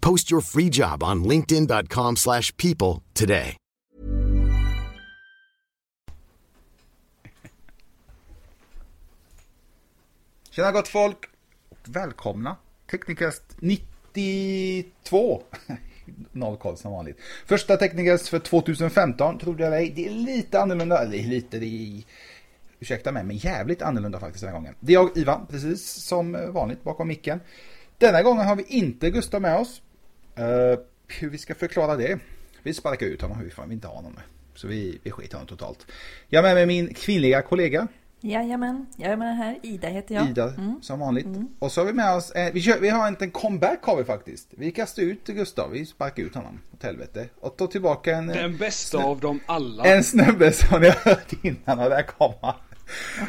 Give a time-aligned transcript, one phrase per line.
[0.00, 3.56] Post your free job on linkedin.com/people slash people today.
[10.50, 11.16] Tjena gott folk
[11.68, 12.56] och välkomna
[12.90, 15.42] Teknikast 92.
[16.32, 17.16] Noll koll som vanligt.
[17.46, 19.92] Första Teknikast för 2015 trodde jag dig.
[19.96, 22.02] Det är lite annorlunda, eller lite, det är,
[22.80, 24.74] ursäkta mig, men jävligt annorlunda faktiskt den här gången.
[24.80, 27.40] Det är jag Ivan, precis som vanligt bakom micken.
[27.98, 29.82] Denna gången har vi inte Gustav med oss.
[30.38, 32.18] Uh, hur vi ska förklara det?
[32.62, 34.22] Vi sparkar ut honom, vi får inte ha honom med.
[34.54, 35.86] Så vi, vi skiter honom totalt.
[36.28, 37.88] Jag är med mig min kvinnliga kollega
[38.20, 39.58] Jajamän, jag är med här.
[39.62, 40.28] Ida heter jag.
[40.30, 41.26] Ida, som vanligt.
[41.58, 43.96] Och så har vi med oss, eh, vi, kör, vi har en liten comeback har
[43.96, 44.48] vi faktiskt.
[44.50, 47.28] Vi kastar ut Gustav, vi sparkar ut honom åt helvete.
[47.40, 49.84] Och tar tillbaka en, Den bästa av dem alla.
[49.84, 52.54] en snubbe som ni har hört innan och där kommer han.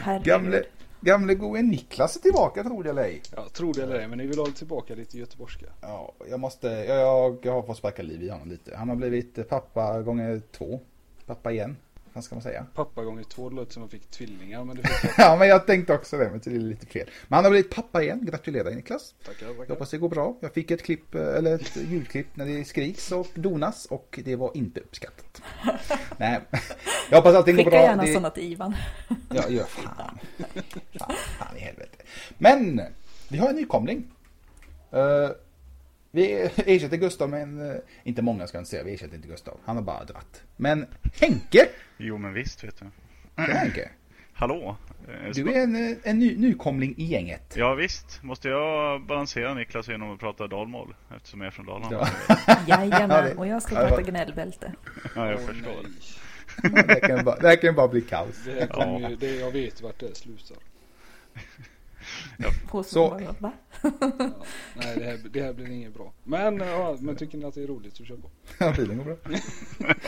[0.04, 0.26] Herregud.
[0.26, 0.64] Gamle,
[1.02, 3.22] gamle gode Niklas är tillbaka tror jag eller ej.
[3.36, 5.66] Jag tror det eller ej, men ni vill ha tillbaka lite göteborgska.
[5.82, 8.76] Ja, jag måste, jag, jag har fått sparka liv i honom lite.
[8.76, 10.80] Han har blivit pappa gånger två.
[11.26, 11.78] Pappa igen,
[12.20, 12.66] vad ska man säga?
[12.76, 14.64] Pappa gånger två, det låter som att man fick tvillingar.
[14.64, 15.12] Men fick jag.
[15.18, 17.10] Ja, men jag tänkte också det, men det är lite fel.
[17.28, 19.14] Men han har blivit pappa igen, gratulerar Niklas.
[19.26, 19.70] Tackar, Jag tackar.
[19.74, 20.38] hoppas det går bra.
[20.42, 24.36] Jag fick ett klipp, eh, eller ett ljudklipp när det skriks och donas och det
[24.36, 25.42] var inte uppskattat.
[26.18, 26.40] Nej,
[27.10, 27.82] jag hoppas allting går Skicka bra.
[27.82, 28.76] gärna Det- sådana till Ivan.
[29.30, 30.20] Ja, ja, fan.
[31.00, 31.16] fan.
[31.40, 31.98] Fan i helvete.
[32.38, 32.82] Men,
[33.30, 34.12] vi har en nykomling.
[34.94, 35.30] Uh,
[36.12, 39.58] vi ersätter Gustav men uh, inte många ska jag inte säga, vi ersätter inte Gustav.
[39.66, 40.44] Han har bara dratt.
[40.58, 40.86] Men
[41.22, 41.70] Henke!
[41.98, 42.86] Jo men visst vet du.
[43.46, 43.90] Tjena, Henke.
[44.34, 44.78] Hallå?
[45.08, 47.54] Eh, Du är en, eh, en ny, nykomling i gänget.
[47.58, 51.88] Ja visst, måste jag balansera Niklas genom att prata dalmål eftersom jag är från Dalarna?
[51.92, 52.08] Ja.
[52.48, 54.74] Ja, Ja, Jajamän, och jag ska ja, prata gnällbälte.
[55.16, 55.76] jag Åh, förstår.
[56.64, 56.84] nej.
[56.88, 58.44] Det här kan bara, det här kan bara bli kaos.
[58.46, 59.10] Det här kommer Ja.
[59.10, 60.58] ju, det, jag vet vart det slutar.
[62.68, 63.10] På Så-.
[63.40, 63.52] Va?
[63.82, 63.90] Ja.
[64.74, 66.14] Nej, det här, det här blir inget bra.
[66.24, 68.30] Men, ja, men tycker ni att det är roligt så kör på.
[68.60, 69.16] Ja, bilen går bra.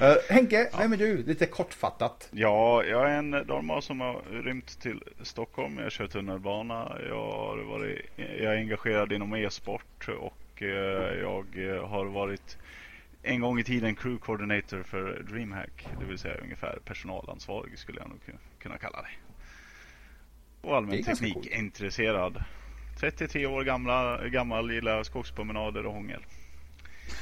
[0.00, 1.16] Eh, Henke, vem är du?
[1.22, 2.28] Lite kortfattat.
[2.32, 5.78] Ja, jag är en dalmas som har rymt till Stockholm.
[5.78, 6.96] Jag kör tunnelbana.
[7.08, 10.68] Jag, har varit, jag är engagerad inom e-sport och eh,
[11.20, 11.44] jag
[11.86, 12.58] har varit
[13.22, 15.88] en gång i tiden crew coordinator för DreamHack.
[16.00, 19.08] Det vill säga ungefär personalansvarig skulle jag nog ku- kunna kalla det.
[20.62, 22.44] Och allmänt teknikintresserad.
[23.00, 26.20] 33 år gamla, gammal, gillar skogspromenader och hångel.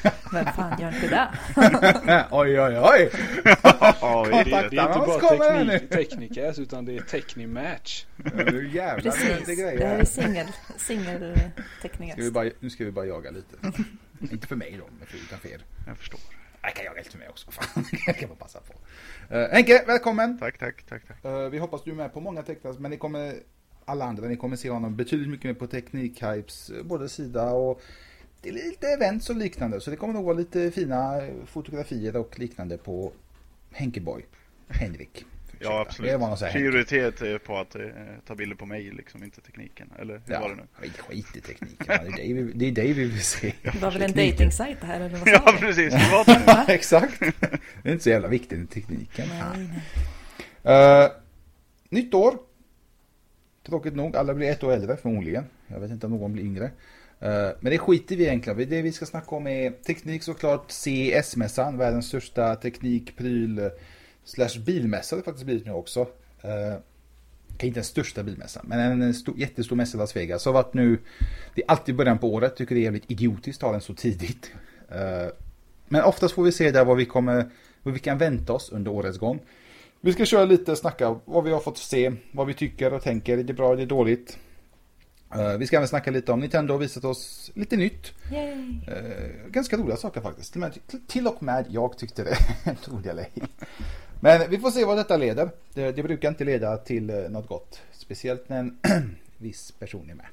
[0.33, 2.27] Vem fan gör inte det?
[2.31, 3.11] oj, oj, oj!
[4.01, 5.79] Ja, Det, är inte bara teknik, nu.
[5.89, 8.05] teknikas utan det är teknimatch.
[8.35, 10.47] Nu jävlar, Precis, det här är singel,
[12.17, 13.57] vi bara, nu ska vi bara jaga lite.
[14.33, 15.61] Inte för mig då, men för, utan för er.
[15.87, 16.21] Jag förstår.
[16.63, 17.51] Jag kan jaga lite mig också.
[17.51, 18.75] Fan, jag kan bara passa på.
[19.35, 20.39] Uh, Henke, välkommen!
[20.39, 21.25] Tack, tack, tack, tack.
[21.25, 23.35] Eh, vi hoppas du är med på många tecknas, men ni kommer,
[23.85, 27.83] alla andra, ni kommer se honom betydligt mycket mer på Teknikhypes, eh, både sida och
[28.43, 29.81] det är lite events och liknande.
[29.81, 33.13] Så det kommer nog vara lite fina fotografier och liknande på
[33.71, 34.27] Henkeboy.
[34.69, 35.25] Henrik.
[35.61, 36.11] Ursäkta, Ja, absolut.
[36.11, 36.71] Det var något så här Henke.
[36.71, 37.83] Prioritet är på att eh,
[38.27, 39.93] ta bilder på mig, liksom inte tekniken.
[39.99, 40.63] Eller hur var det nu?
[40.73, 41.87] skit, skit i tekniken.
[41.87, 43.53] Det är dig vi, det är vi vill se.
[43.63, 44.37] Det var väl en Tekniken.
[44.37, 45.93] datingsajt det här eller vad sa Ja, precis.
[45.93, 46.43] Det var det.
[46.47, 47.21] Ja, exakt.
[47.83, 49.29] Det är inte så jävla viktigt med tekniken.
[49.29, 49.69] Nej,
[50.63, 51.05] nej.
[51.05, 51.11] Uh,
[51.89, 52.39] nytt år.
[53.67, 55.45] Tråkigt nog, alla blir ett år äldre förmodligen.
[55.67, 56.71] Jag vet inte om någon blir yngre.
[57.21, 60.71] Eh, men det skiter vi egentligen Det vi ska snacka om är teknik såklart.
[60.71, 63.69] CES-mässan, världens största teknik, pryl eh,
[64.25, 66.01] slash bilmässa har det faktiskt blivit nu också.
[66.01, 66.79] Uh,
[67.67, 70.43] inte den största bilmässan, men en stor, jättestor mässa i Las Vegas.
[70.43, 70.99] Så har varit nu,
[71.55, 73.95] det är alltid början på året, tycker det är jävligt idiotiskt att ha den så
[73.95, 74.53] tidigt.
[74.89, 75.29] Eh,
[75.89, 77.51] men oftast får vi se där vad vi kommer,
[77.83, 79.41] vad vi kan vänta oss under årets gång.
[80.01, 83.39] Vi ska köra lite, snacka vad vi har fått se, vad vi tycker och tänker,
[83.39, 84.39] är det bra, är det dåligt?
[85.35, 88.13] Eh, vi ska även snacka lite om Nintendo har visat oss lite nytt.
[88.89, 90.53] Eh, ganska roliga saker faktiskt.
[90.53, 92.37] Till och med, till och med jag tyckte det.
[92.87, 93.27] Jag eller.
[94.21, 95.51] Men vi får se vad detta leder.
[95.75, 97.83] Det, det brukar inte leda till eh, något gott.
[97.93, 98.79] Speciellt när en
[99.39, 100.27] viss person är med.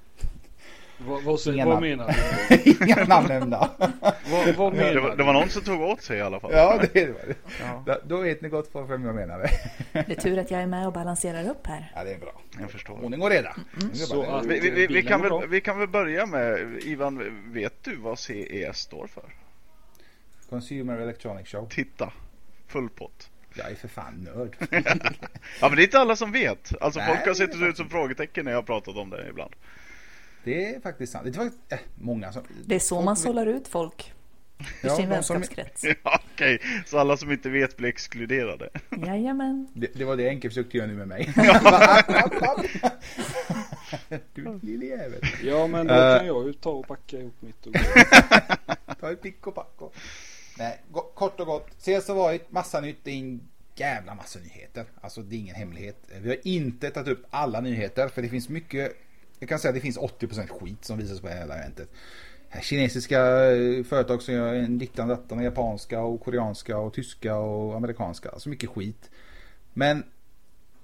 [1.00, 2.16] Vad, vad, säger- vad menar
[2.50, 2.86] du?
[2.86, 3.70] Inga namn nämnda.
[4.32, 5.16] Vad, vad Det menar var, du?
[5.16, 6.52] det var någon som tog åt sig i alla fall.
[6.54, 7.36] Ja, det är det.
[7.62, 7.84] Ja.
[7.86, 9.50] Då- Då vet ni gott vad vem jag menade.
[9.92, 11.92] Det är tur att jag är med och balanserar upp här.
[11.96, 12.42] Ja, det är bra.
[12.60, 13.04] Jag förstår.
[13.06, 13.56] Ordning och reda.
[13.94, 17.84] Så att- Vi, vi, vi, vi, kan väl, vi kan väl börja med, Ivan, vet
[17.84, 19.24] du vad CES står för?
[20.50, 21.68] Consumer Electronic Show.
[21.70, 22.14] Titta,
[22.68, 23.30] full pott.
[23.58, 24.56] Jag är för fan nörd.
[25.62, 26.82] Ja men det är inte alla som vet.
[26.82, 29.54] Alltså Nej, folk har sett ut som frågetecken när jag har pratat om det ibland.
[30.44, 31.24] Det är faktiskt sant.
[31.26, 32.44] Det är faktiskt, äh, många som...
[32.66, 34.14] Det är så man sållar ut folk
[34.60, 35.84] i Ja, sin som- vänskapskrets.
[36.04, 38.70] Ja, Okej, så alla som inte vet blir exkluderade.
[39.06, 39.68] Jajamän.
[39.74, 41.34] Det, det var det Enke försökte göra nu med mig.
[44.34, 45.22] du lille jävel.
[45.44, 46.18] Ja men då Eh.
[46.18, 47.80] kan jag ju ta och packa ihop mitt och gå.
[49.00, 49.96] Ta ett pick och pack och...
[50.60, 50.82] Nej,
[51.14, 51.68] kort och gott.
[51.80, 52.98] CS har varit massa nytt.
[53.04, 53.42] Det är en
[53.76, 54.86] jävla massa nyheter.
[55.02, 55.98] Alltså det är ingen hemlighet.
[56.22, 58.96] Vi har inte tagit upp alla nyheter för det finns mycket.
[59.40, 61.90] Jag kan säga att det finns 80% skit som visas på det här eventet.
[62.62, 68.30] Kinesiska eh, företag som gör en dittan dattan, japanska och koreanska och tyska och amerikanska.
[68.30, 69.10] Alltså mycket skit.
[69.74, 70.04] Men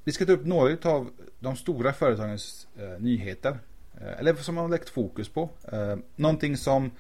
[0.04, 1.10] vi ska ta upp några av
[1.40, 3.60] de stora företagens eh, nyheter.
[4.02, 5.50] Eh, eller som man har lagt fokus på.
[5.72, 6.92] Eh, någonting som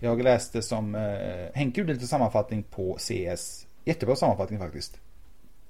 [0.00, 3.66] jag läste som eh, Henke gjorde lite sammanfattning på CS.
[3.84, 5.00] Jättebra sammanfattning faktiskt.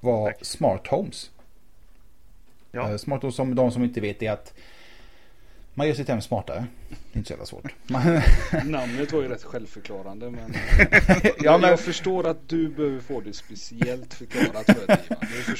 [0.00, 0.44] Var Tack.
[0.44, 1.30] Smart Homes.
[2.72, 2.90] Ja.
[2.90, 4.54] Eh, smart Homes som de som inte vet är att
[5.80, 6.66] man gör sitt hem smartare.
[6.88, 7.74] Det är inte så jävla svårt.
[7.86, 8.02] Man,
[8.70, 10.54] Namnet var ju rätt självförklarande men,
[11.40, 14.98] ja, men, jag förstår att du behöver få det speciellt förklarat för dig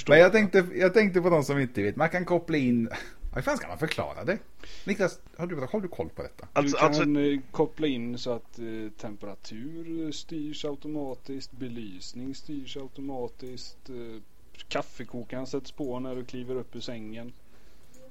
[0.08, 1.96] men jag, tänkte, jag tänkte på de som inte vet.
[1.96, 2.88] Man kan koppla in...
[3.34, 4.38] Hur fan ska man förklara det?
[4.84, 6.49] Niklas, har du, har du koll på detta?
[6.52, 12.76] Alltså, du kan alltså, eh, koppla in så att eh, temperatur styrs automatiskt, belysning styrs
[12.76, 14.23] automatiskt, eh,
[14.69, 17.32] kaffekokaren sätts på när du kliver upp ur sängen.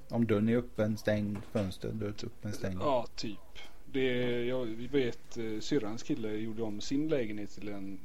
[0.10, 2.82] Om dörren är öppen, stängd, fönster, dörren är öppen, stängd.
[2.82, 3.40] Ja, typ.
[3.86, 8.00] Det, jag vet, eh, syrrans kille gjorde om sin lägenhet till en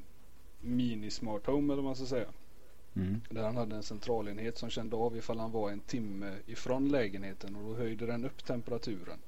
[0.61, 2.29] mini smart home eller vad man ska säga.
[2.97, 3.21] Mm.
[3.31, 7.57] Där han hade en centralenhet som kände av ifall han var en timme ifrån lägenheten
[7.57, 9.19] och då höjde den upp temperaturen.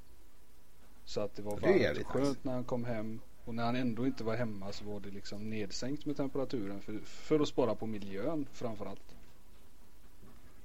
[1.05, 3.21] Så att det var Det varmt jävligt och skönt när han kom hem.
[3.45, 6.99] Och när han ändå inte var hemma så var det liksom nedsänkt med temperaturen för,
[7.05, 9.16] för att spara på miljön framförallt.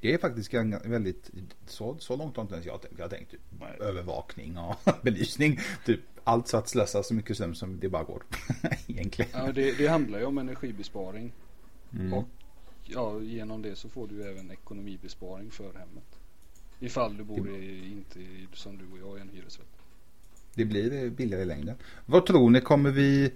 [0.01, 0.53] Det är faktiskt
[0.85, 1.31] väldigt,
[1.65, 2.95] så, så långt har inte ens jag tänkt.
[2.97, 3.41] Jag har tänkt typ
[3.79, 5.59] övervakning och belysning.
[5.85, 8.23] Typ allt så att slösa så mycket ström som det bara går.
[8.87, 9.31] Egentligen.
[9.33, 11.33] Ja, det, det handlar ju om energibesparing.
[11.93, 12.13] Mm.
[12.13, 12.27] Och
[12.83, 16.19] ja, genom det så får du även ekonomibesparing för hemmet.
[16.79, 18.19] Ifall du bor i, inte
[18.53, 19.67] som du och jag i en hyresrätt.
[20.53, 21.75] Det blir billigare i längden.
[22.05, 23.33] Vad tror ni, kommer vi...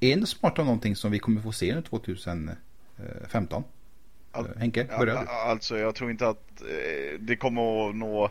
[0.00, 3.64] Är det smart om någonting som vi kommer få se under 2015?
[4.58, 5.28] Henke, Ja, börja du.
[5.28, 8.30] Alltså jag tror inte att eh, det kommer att nå eh,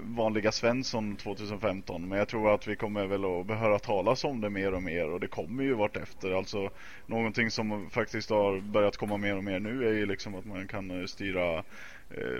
[0.00, 4.50] vanliga Svensson 2015 men jag tror att vi kommer väl att behöva talas om det
[4.50, 6.70] mer och mer och det kommer ju vart efter alltså
[7.06, 10.68] någonting som faktiskt har börjat komma mer och mer nu är ju liksom att man
[10.68, 11.64] kan eh, styra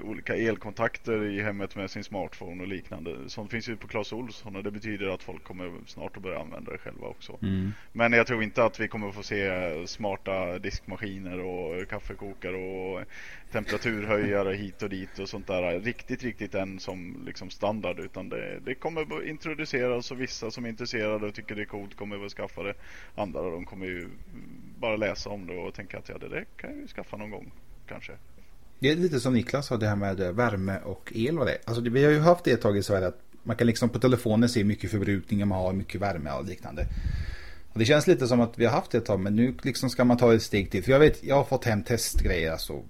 [0.03, 3.17] olika elkontakter i hemmet med sin smartphone och liknande.
[3.27, 6.41] Sånt finns ju på Clas Ohlson och det betyder att folk kommer snart att börja
[6.41, 7.39] använda det själva också.
[7.43, 7.73] Mm.
[7.93, 13.05] Men jag tror inte att vi kommer få se smarta diskmaskiner och kaffekokare och
[13.53, 18.61] temperaturhöjare hit och dit och sånt där riktigt, riktigt än som liksom standard utan det,
[18.65, 22.17] det kommer att introduceras och vissa som är intresserade och tycker det är coolt kommer
[22.17, 22.75] väl skaffa det.
[23.15, 24.09] Andra de kommer ju
[24.79, 27.31] bara läsa om det och tänka att ja det där kan jag ju skaffa någon
[27.31, 27.53] gång
[27.87, 28.13] kanske.
[28.79, 31.59] Det är lite som Niklas sa det här med eh, värme och el och det.
[31.65, 33.99] Alltså vi har ju haft det ett tag i Sverige att man kan liksom på
[33.99, 36.87] telefonen se hur mycket förbrukning man har, mycket värme och liknande.
[37.73, 39.91] Och det känns lite som att vi har haft det ett tag men nu liksom
[39.91, 40.85] ska man ta ett steg till.
[40.85, 42.83] För jag vet, jag har fått hem testgrejer alltså.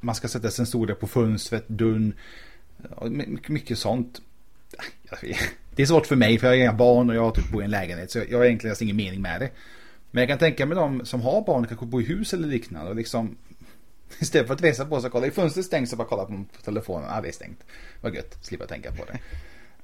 [0.00, 2.14] Man ska sätta sensorer på fönstret, dörren,
[3.10, 4.22] mycket, mycket sånt.
[5.74, 7.64] Det är svårt för mig för jag har inga barn och jag typ bor i
[7.64, 9.50] en lägenhet så jag har egentligen ingen mening med det.
[10.10, 12.90] Men jag kan tänka mig de som har barn kanske bor i hus eller liknande
[12.90, 13.36] och liksom
[14.20, 16.44] Istället för att resa på sig och kolla, är fönstret stängt så bara kolla på
[16.64, 17.64] telefonen, ah det är stängt.
[18.00, 19.18] Vad gött, slippa tänka på det.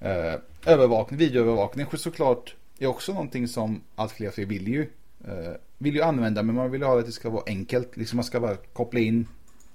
[0.09, 0.41] Eh,
[0.73, 4.83] övervakning, videoövervakning såklart är också någonting som allt fler vill ju.
[5.25, 7.97] eh, vill ju använda men man vill ju ha att det ska vara enkelt.
[7.97, 9.27] Liksom man ska bara koppla in,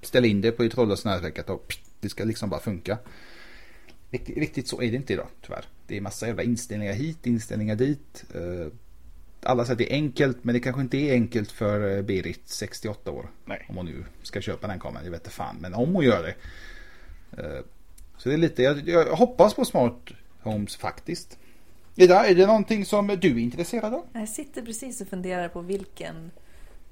[0.02, 2.98] ställa in det på i trådlöst nätverket och pff, det ska liksom bara funka.
[4.10, 5.66] Riktigt, riktigt så är det inte idag tyvärr.
[5.88, 8.26] Det är massa jävla inställningar hit, inställningar dit.
[8.36, 8.68] Eh,
[9.46, 12.42] alla säger att det är enkelt men det kanske inte är enkelt för eh, Berit,
[12.46, 13.30] 68 år.
[13.46, 13.66] Nej.
[13.70, 15.56] Om hon nu ska köpa den kameran, jag vet inte fan.
[15.60, 16.36] Men om hon gör det.
[17.44, 17.62] Eh,
[18.18, 20.10] Så det är lite, jag, jag hoppas på smart
[20.42, 21.38] homes faktiskt.
[21.96, 24.06] Ida, är det någonting som du är intresserad av?
[24.14, 26.32] Jag sitter precis och funderar på vilken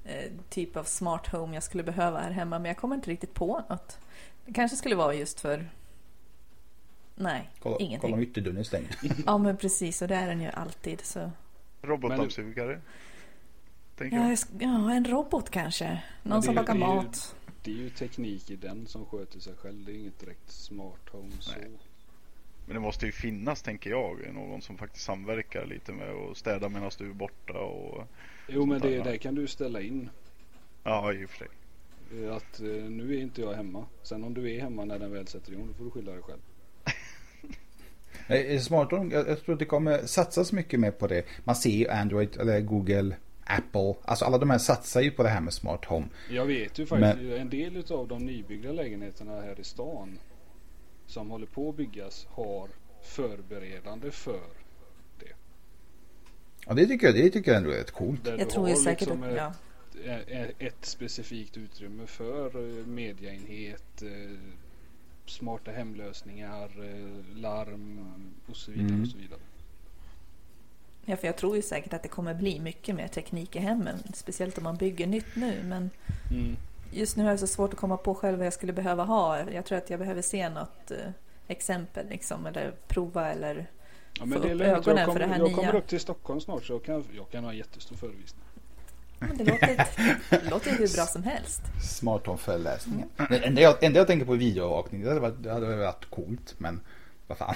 [0.04, 3.34] eh, typ av smart home jag skulle behöva här hemma men jag kommer inte riktigt
[3.34, 3.98] på något.
[4.46, 5.70] Det kanske skulle vara just för...
[7.14, 8.00] Nej, Kolla, ingenting.
[8.00, 8.88] kolla om ytterdörren är stängd.
[9.26, 11.30] Ja men precis och det är den ju alltid så.
[11.82, 12.80] Robotdammsugare.
[13.98, 16.02] Ja, ja, en robot kanske.
[16.22, 17.36] Någon det som lagar ju- mat.
[17.62, 19.84] Det är ju teknik i den som sköter sig själv.
[19.84, 21.52] Det är inget direkt smart home så.
[21.58, 21.68] Nej.
[22.66, 26.68] Men det måste ju finnas, tänker jag, någon som faktiskt samverkar lite med och städa
[26.68, 28.06] medan du är borta och
[28.48, 30.10] Jo men det, där kan du ställa in.
[30.84, 31.48] ja, i och för sig.
[32.24, 33.86] eh, Att eh, nu är inte jag hemma.
[34.02, 36.22] Sen om du är hemma när den väl sätter igång då får du skylla dig
[36.22, 36.40] själv.
[38.28, 41.24] Eh, Smart home, jag, jag tror att det kommer satsas mycket mer på det.
[41.44, 43.94] Man ser ju Android eller Google, Apple.
[44.04, 46.06] Alltså alla de här satsar ju på det här med smart home.
[46.30, 50.18] Jag vet ju faktiskt en del av de nybyggda lägenheterna här i stan
[51.06, 52.68] som håller på att byggas har
[53.02, 54.40] förberedande för
[55.18, 55.32] det.
[56.66, 58.24] Ja det tycker jag, det tycker jag ändå är rätt coolt.
[58.24, 59.36] Där Jag tror ju har säkert liksom att, ett,
[60.04, 60.12] ja.
[60.12, 64.08] ett, ett specifikt utrymme för eh, mediaenhet, eh,
[65.26, 68.00] smarta hemlösningar, eh, larm
[68.50, 68.88] och så vidare.
[68.88, 69.02] Mm.
[69.02, 69.40] Och så vidare.
[71.04, 73.98] ja, för jag tror ju säkert att det kommer bli mycket mer teknik i hemmen.
[74.14, 75.62] Speciellt om man bygger nytt nu.
[75.64, 75.90] Men
[76.30, 76.56] Mm.
[76.92, 79.50] just nu har jag så svårt att komma på själv vad jag skulle behöva ha.
[79.50, 80.96] Jag tror att jag behöver se något eh,
[81.48, 82.46] exempel liksom.
[82.46, 83.66] Eller prova eller...
[84.18, 85.56] Ja, men Få det är upp ögonen Jag, för kommer, det här jag nya.
[85.56, 88.41] kommer upp till Stockholm snart så jag kan, jag kan ha en jättestor förevisning.
[89.28, 89.86] Men det låter,
[90.30, 91.62] det låter ju hur bra som helst.
[91.82, 93.08] Smart home föreläsningen.
[93.28, 95.02] Det enda jag, enda jag tänker på är videoövervakning.
[95.02, 96.54] Det hade varit, det hade varit coolt.
[96.58, 96.80] Men
[97.26, 97.54] vad fan.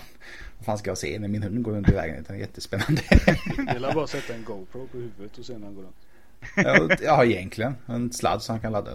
[0.59, 2.37] Vad fan ska jag se när min hund går runt i lägenheten?
[2.37, 3.03] Det är jättespännande.
[3.57, 5.97] Det är bara sätta en GoPro på huvudet och se när han går runt.
[7.03, 7.75] ja, egentligen.
[7.87, 8.91] En sladd så han kan ladda.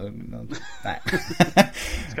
[0.84, 1.00] Nej.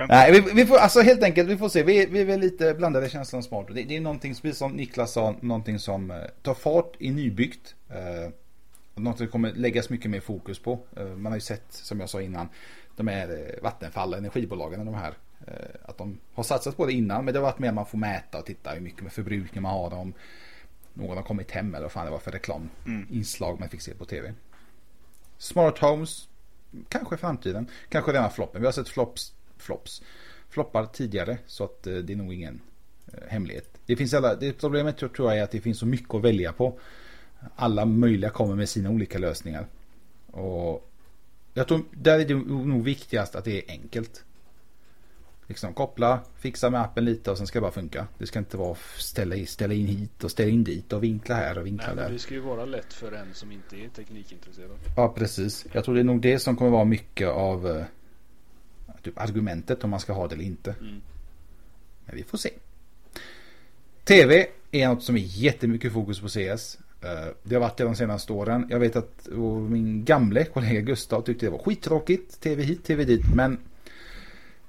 [0.08, 1.82] Nej, vi, vi får alltså helt enkelt, vi får se.
[1.82, 3.66] Vi, vi är väl lite blandade känslor om smart.
[3.74, 7.74] Det, det är någonting, precis som Niklas sa, någonting som eh, tar fart i nybyggt.
[7.90, 8.32] Eh,
[8.94, 10.78] något som kommer läggas mycket mer fokus på.
[10.96, 12.48] Eh, man har ju sett, som jag sa innan,
[12.96, 15.14] de här eh, Vattenfall, energibolagen, de här.
[15.46, 17.86] Eh, att de har satsat på det innan, men det har varit mer att man
[17.86, 19.94] får mäta och titta hur mycket med förbrukning man har.
[19.94, 20.14] Om
[20.94, 24.04] någon har kommit hem eller vad fan det var för reklaminslag man fick se på
[24.04, 24.34] tv.
[25.38, 26.28] Smart homes,
[26.88, 27.66] kanske framtiden.
[27.88, 28.60] Kanske redan floppen.
[28.60, 30.02] Vi har sett flops, flops,
[30.48, 32.60] floppar tidigare så att det är nog ingen
[33.28, 33.78] hemlighet.
[33.86, 36.52] Det finns alla, det problemet tror jag är att det finns så mycket att välja
[36.52, 36.78] på.
[37.56, 39.66] Alla möjliga kommer med sina olika lösningar.
[40.30, 40.90] Och
[41.54, 44.24] jag tror där är det nog viktigast att det är enkelt.
[45.46, 48.06] Liksom koppla, fixa med appen lite och sen ska det bara funka.
[48.18, 51.34] Det ska inte vara ställa, i- ställa in hit och ställa in dit och vinkla
[51.34, 52.02] här och vinkla Nej, där.
[52.02, 54.70] men det ska ju vara lätt för en som inte är teknikintresserad.
[54.96, 55.66] Ja, precis.
[55.72, 57.84] Jag tror det är nog det som kommer vara mycket av eh,
[59.02, 60.74] typ argumentet om man ska ha det eller inte.
[60.80, 61.00] Mm.
[62.06, 62.50] Men vi får se.
[64.04, 66.78] TV är något som är jättemycket fokus på CS.
[67.02, 68.66] Eh, Det har varit det de senaste åren.
[68.70, 69.28] Jag vet att
[69.68, 72.40] min gamle kollega Gustav tyckte det var skittråkigt.
[72.40, 73.22] TV hit, TV dit.
[73.34, 73.58] Men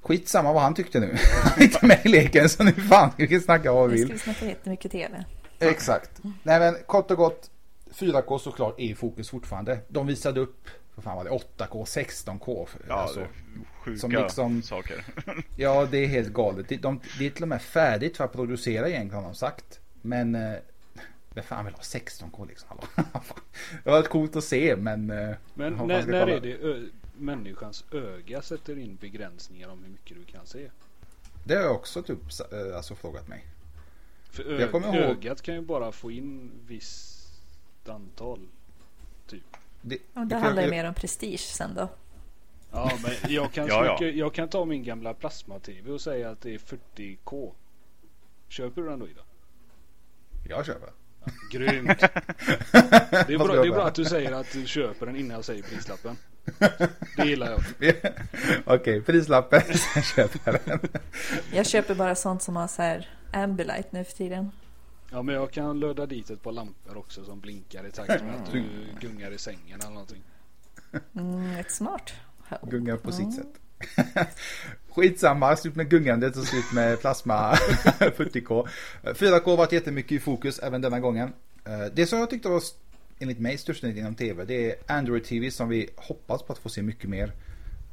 [0.02, 1.16] skitsamma vad han tyckte nu.
[1.44, 4.06] Han är inte med i leken så nu fan vi kan snacka vad vi Nu
[4.06, 4.20] vill.
[4.20, 5.24] ska vi snacka jättemycket TV.
[5.60, 6.12] Exakt.
[6.44, 7.50] Nej men kort och gott.
[7.94, 9.80] 4K såklart är i fokus fortfarande.
[9.88, 12.68] De visade upp, vad fan var det, 8K, 16K.
[12.88, 13.28] Ja, alltså,
[13.86, 15.06] sjuka som liksom- saker.
[15.58, 16.70] ja, det är helt galet.
[16.70, 19.80] Det, de, det är till och med färdigt för att producera egentligen har de sagt.
[20.02, 20.54] Men eh,
[21.34, 22.68] vem fan vill ha 16K liksom?
[22.70, 22.82] Hallå?
[23.84, 25.10] det var coolt att se men...
[25.10, 30.18] eh, Men när, när är det ö- människans öga sätter in begränsningar om hur mycket
[30.18, 30.70] du kan se?
[31.46, 32.20] Det har jag också typ
[32.52, 33.46] eh, alltså, frågat mig.
[34.32, 37.30] För Jag ö- ihåg- ögat kan ju bara få in visst
[37.86, 38.48] antal.
[39.28, 39.44] Typ.
[39.82, 41.90] Det, det det handlar ju mer om prestige sen då.
[42.72, 44.06] Ja men jag kan, Ja, ja.
[44.08, 46.58] jag kan ta min gamla plasma-tv och säga att det är
[46.96, 47.52] 40K.
[48.48, 49.22] Köper du den då Ida?
[50.50, 50.90] Jag köper.
[51.52, 52.00] Grymt!
[53.28, 55.46] Det är, bra, det är bra att du säger att du köper den innan jag
[55.46, 56.18] säger prislappen.
[57.18, 57.62] Det gillar jag.
[58.66, 59.62] Okej, prislappen.
[59.94, 60.80] Sen köper jag den.
[61.54, 64.52] Jag köper bara sånt som har så här Ambilight nu för tiden.
[65.12, 68.36] Ja men jag kan löda dit ett par lampor också som blinkar i takt med
[68.36, 68.64] att du
[69.00, 70.24] gungar i sängen eller någonting.
[71.16, 72.14] Mm, ett smart.
[72.62, 73.60] Gungar på sitt sätt.
[74.96, 77.54] Skitsamma, slut med gungandet och slut med plasma
[78.00, 78.68] 40K.
[79.04, 81.34] 4K har varit jättemycket i fokus även denna gången.
[81.66, 82.64] Eh, det som jag tyckte var
[83.20, 86.60] enligt mig största nytt inom TV det är Android TV som vi hoppas på att
[86.60, 87.34] få se mycket mer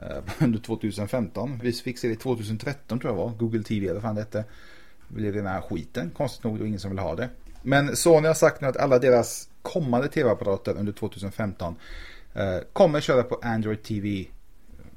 [0.03, 1.61] eh, under 2015.
[1.63, 3.31] Vi fick se det 2013 tror jag var.
[3.31, 4.45] Google TV eller vad fan det hette.
[5.09, 6.11] Det blev den här skiten.
[6.11, 7.29] Konstigt nog det var ingen som vill ha det.
[7.63, 11.77] Men Sony har sagt nu att alla deras kommande TV-apparater under 2015
[12.35, 14.27] eh, kommer köra på Android TV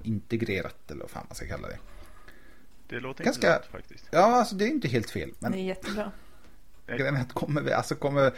[0.03, 1.77] integrerat eller vad fan man ska kalla det.
[2.93, 4.05] Det låter Ganska- intressant faktiskt.
[4.11, 5.33] Ja, alltså det är inte helt fel.
[5.39, 6.11] Det är Men jättebra.
[6.87, 8.33] Grejen är att kommer vi, alltså kommer,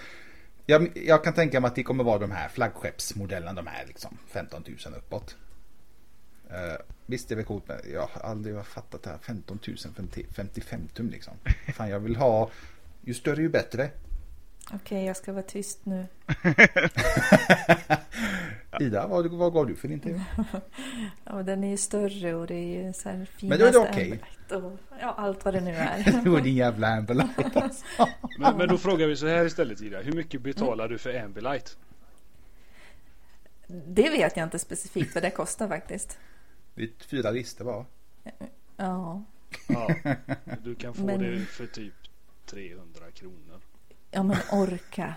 [0.65, 4.17] jag, jag kan tänka mig att det kommer vara de här flaggskeppsmodellerna, de här liksom
[4.27, 5.35] 15 000 uppåt.
[6.51, 9.77] Uh, visst är det coolt men jag har aldrig fattat det här 15 000
[10.35, 11.33] 55 tum liksom.
[11.75, 12.49] Fan jag vill ha,
[13.01, 13.89] ju större ju bättre.
[14.65, 16.07] Okej, okay, jag ska vara tyst nu.
[18.79, 20.19] Ida, vad, vad gav du för intervju?
[21.23, 23.77] ja, den är ju större och det är ju så här Men då är det
[23.77, 24.21] okej.
[24.49, 24.77] Okay.
[24.99, 26.21] Ja, allt vad det nu är.
[26.23, 27.85] det var din jävla Amberlight alltså.
[28.39, 30.01] men, men då frågar vi så här istället Ida.
[30.01, 31.77] Hur mycket betalar du för Amberlight?
[33.67, 36.17] Det vet jag inte specifikt vad det kostar faktiskt.
[36.75, 37.85] Det är fyra listor bara.
[38.77, 39.23] Ja.
[39.67, 39.95] ja.
[40.63, 41.19] Du kan få men...
[41.19, 41.93] det för typ
[42.45, 43.54] 300 kronor.
[44.15, 45.13] Ja men orka.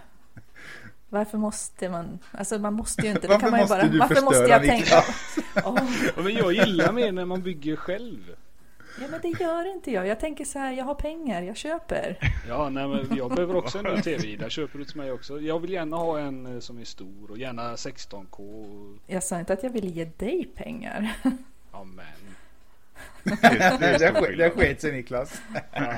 [1.09, 2.19] Varför måste man?
[2.31, 3.21] Alltså man måste ju inte.
[3.21, 5.05] Det varför kan man ju måste bara, du varför måste jag tänka?
[5.65, 6.23] oh.
[6.25, 8.37] men jag gillar mer när man bygger själv.
[9.01, 10.07] Ja men det gör inte jag.
[10.07, 12.19] Jag tänker så här, jag har pengar, jag köper.
[12.49, 14.37] Ja, nej men jag behöver också en ny TV.
[14.37, 15.41] Där köper du till mig också.
[15.41, 18.99] Jag vill gärna ha en eh, som är stor och gärna 16K.
[19.07, 21.13] Jag sa inte att jag ville ge dig pengar.
[21.73, 22.07] Ja men.
[24.39, 25.43] det sket sig Niklas.
[25.73, 25.95] Ja.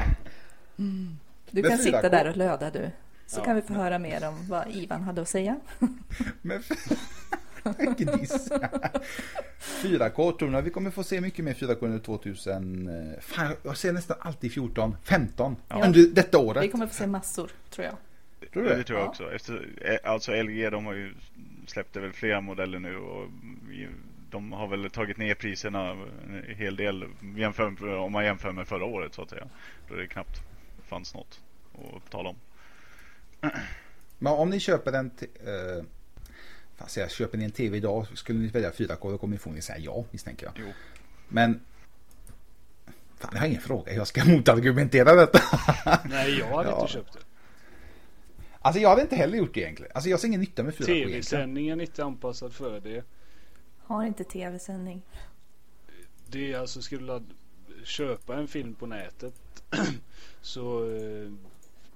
[0.79, 1.19] Mm.
[1.51, 2.91] Du kan sitta där och löda du.
[3.27, 3.45] Så ja.
[3.45, 5.61] kan vi få höra mer om vad Ivan hade att säga.
[6.43, 6.63] Men
[7.97, 8.51] diss.
[9.61, 13.17] 4K tror ni vi kommer få se mycket mer 4K under 2000.
[13.21, 15.85] Fan, jag ser nästan alltid 14, 15 ja.
[15.87, 16.63] under detta året.
[16.63, 17.95] Vi kommer få se massor tror jag.
[18.53, 18.85] Tror du det?
[18.85, 19.11] tror jag ja.
[19.11, 19.33] också.
[19.33, 21.15] Efter, eh, alltså LG de har ju
[21.67, 23.29] släppt väl flera modeller nu och
[24.31, 27.05] de har väl tagit ner priserna en hel del
[27.37, 29.47] jämför, om man jämför med förra året så att säga.
[29.89, 30.50] Då det knappt
[30.91, 31.41] fanns något
[31.73, 32.37] att tala om.
[34.19, 35.85] Men om ni köper en eh,
[36.77, 39.61] fast jag köper ni en tv idag skulle ni välja 4K då kommer ni få
[39.61, 40.55] säga ja misstänker jag.
[40.57, 40.73] Jo.
[41.29, 41.61] Men
[43.21, 43.93] Fan, jag har ingen fråga.
[43.93, 45.41] Jag ska motargumentera detta.
[46.05, 46.81] Nej, jag hade ja.
[46.81, 47.19] inte köpt det.
[48.61, 49.93] Alltså jag hade inte heller gjort det egentligen.
[49.95, 53.05] Alltså jag ser ingen nytta med 4K TV-sändningen är inte anpassad för det.
[53.79, 55.03] Har inte tv-sändning.
[56.27, 57.25] Det är alltså, skulle du
[57.85, 59.35] köpa en film på nätet
[60.43, 61.33] så eh,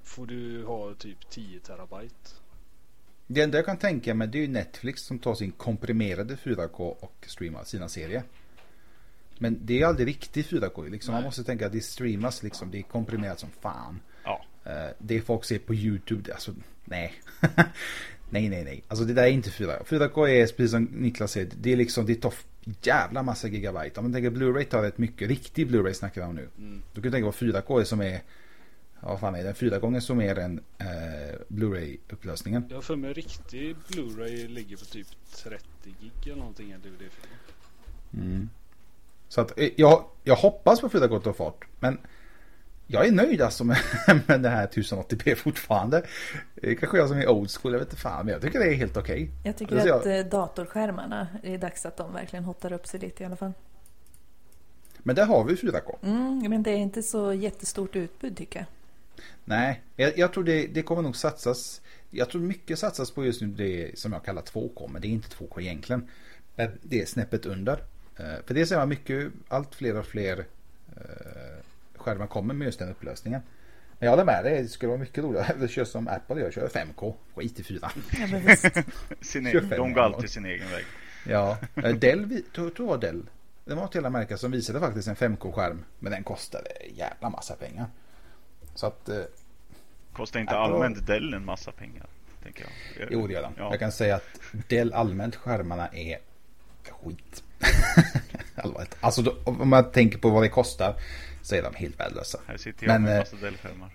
[0.03, 2.31] får du ha typ 10 terabyte.
[3.27, 6.79] Det enda jag kan tänka mig det är ju Netflix som tar sin komprimerade 4K
[6.79, 8.23] och streamar sina serier.
[9.39, 10.91] Men det är aldrig riktigt 4K.
[10.91, 11.15] Liksom.
[11.15, 12.71] Man måste tänka att det streamas liksom.
[12.71, 14.01] Det är komprimerat som fan.
[14.25, 14.45] Ja.
[14.67, 16.33] Uh, det folk ser på YouTube.
[16.33, 17.15] Alltså nej.
[18.31, 18.83] nej, nej, nej.
[18.89, 19.85] Alltså det där är inte 4K.
[19.85, 21.51] 4K är precis som Niklas säger.
[21.61, 22.35] Det är liksom det tar
[22.83, 24.01] jävla massa gigabyte.
[24.01, 25.29] Om man tänker Blu-ray tar rätt mycket.
[25.29, 26.49] Riktig Blu-ray snackar vi om nu.
[26.59, 26.83] Mm.
[26.93, 28.21] Då kan du tänka på 4K är som är
[29.07, 30.87] Ja, fan är den fyra gånger så mer än eh,
[31.49, 32.65] Blu-ray-upplösningen.
[32.71, 37.35] Jag för mig riktig Blu-ray ligger på typ 30 gig eller någonting en DVD-film.
[38.13, 38.49] Mm.
[39.29, 41.65] Så att eh, jag, jag hoppas på 4K och fart.
[41.81, 41.99] Men
[42.87, 43.79] jag är nöjd alltså med,
[44.27, 46.03] med det här 1080p fortfarande.
[46.55, 48.27] Det kanske jag som är old school, jag vet inte fan.
[48.27, 49.15] Men jag tycker det är helt okej.
[49.15, 49.29] Okay.
[49.45, 50.19] Jag tycker alltså, att jag...
[50.19, 53.53] Eh, datorskärmarna, det är dags att de verkligen hotar upp sig lite i alla fall.
[54.99, 55.97] Men där har vi 4K.
[56.03, 58.67] Mm, men det är inte så jättestort utbud tycker jag.
[59.45, 61.81] Nej, jag, jag tror det, det, kommer nog satsas.
[62.11, 64.89] Jag tror mycket satsas på just nu det som jag kallar 2K.
[64.93, 66.09] Men det är inte 2K egentligen.
[66.83, 67.83] Det är snäppet under.
[68.17, 70.45] Eh, för det ser man mycket, allt fler och fler
[72.05, 73.41] skärmar kommer med just den upplösningen.
[73.99, 76.51] Men jag håller med dig, det skulle vara mycket roligare att köra som Apple gör,
[76.51, 77.91] köra 5K, skit i 4.
[78.19, 78.27] Ja,
[79.21, 80.85] sin egen, de går alltid sin egen väg.
[81.27, 83.23] Ja, eh, Dell, tror det var Dell.
[83.65, 85.85] Det var ett hela märke som visade faktiskt en 5K-skärm.
[85.99, 87.87] Men den kostade jävla massa pengar.
[88.75, 89.09] Så att...
[89.09, 89.17] Eh,
[90.13, 90.75] Kostar inte Apple...
[90.75, 92.07] allmänt Dell en massa pengar?
[92.43, 93.09] Tänker jag.
[93.11, 93.53] Jo, det gör de.
[93.59, 93.71] Ja.
[93.71, 96.19] Jag kan säga att Dell allmänt skärmarna är
[96.91, 97.43] skit.
[98.55, 98.97] Allvarligt.
[99.01, 100.95] Alltså då, om man tänker på vad det kostar
[101.45, 102.41] så är de helt värdelösa.
[102.47, 103.91] Här sitter jag Men, med en eh, massa Dell-skärmar.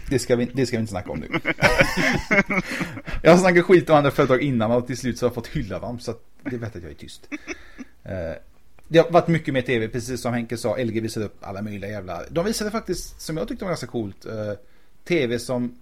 [0.08, 1.28] Det ska, vi, det ska vi inte snacka om nu.
[3.22, 5.46] jag har snackat skit om andra företag innan och till slut så har jag fått
[5.46, 6.00] hylla dem.
[6.00, 7.28] Så det är bättre att jag är tyst.
[7.30, 8.34] Uh,
[8.88, 10.76] det har varit mycket mer tv, precis som Henke sa.
[10.76, 12.22] LG visade upp alla möjliga jävla...
[12.30, 14.52] De visade faktiskt, som jag tyckte var ganska coolt, uh,
[15.04, 15.78] tv som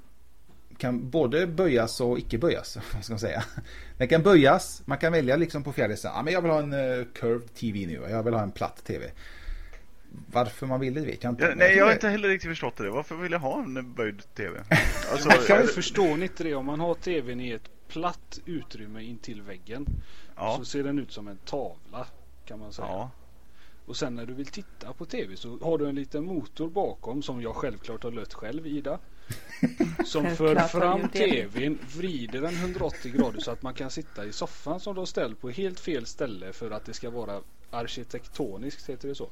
[0.79, 2.79] kan både böjas och icke böjas.
[2.95, 3.45] Vad ska man säga?
[3.99, 7.07] Den kan böjas, man kan välja liksom på fjärde Ja, men jag vill ha en
[7.15, 8.07] curved TV nu.
[8.11, 9.11] Jag vill ha en platt tv.
[10.33, 11.45] Varför man vill det vet jag inte.
[11.45, 12.91] Ja, nej, jag har inte heller riktigt förstått det.
[12.91, 14.65] Varför vill jag ha en böjd tv?
[15.13, 16.55] Alltså, jag förstår inte det.
[16.55, 19.87] Om man har tvn i ett platt utrymme intill väggen
[20.37, 20.57] ja.
[20.59, 22.07] så ser den ut som en tavla
[22.45, 22.89] kan man säga.
[22.89, 23.11] Ja.
[23.87, 27.23] Och sen när du vill titta på tv så har du en liten motor bakom
[27.23, 28.99] som jag självklart har lött själv Ida.
[30.05, 34.81] Som för fram tvn, vrider den 180 grader så att man kan sitta i soffan
[34.81, 39.09] som du har ställt på helt fel ställe för att det ska vara arkitektoniskt, heter
[39.09, 39.31] det så?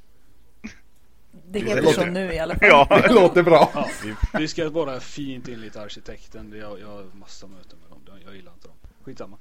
[1.32, 2.68] Det heter så nu i alla fall.
[2.68, 3.70] Ja, det låter bra.
[3.74, 6.52] Ja, vi, vi ska bara fint enligt arkitekten.
[6.58, 8.18] Jag, jag har massa möten med dem.
[8.24, 8.76] Jag gillar inte dem.
[9.04, 9.38] Skitsamma.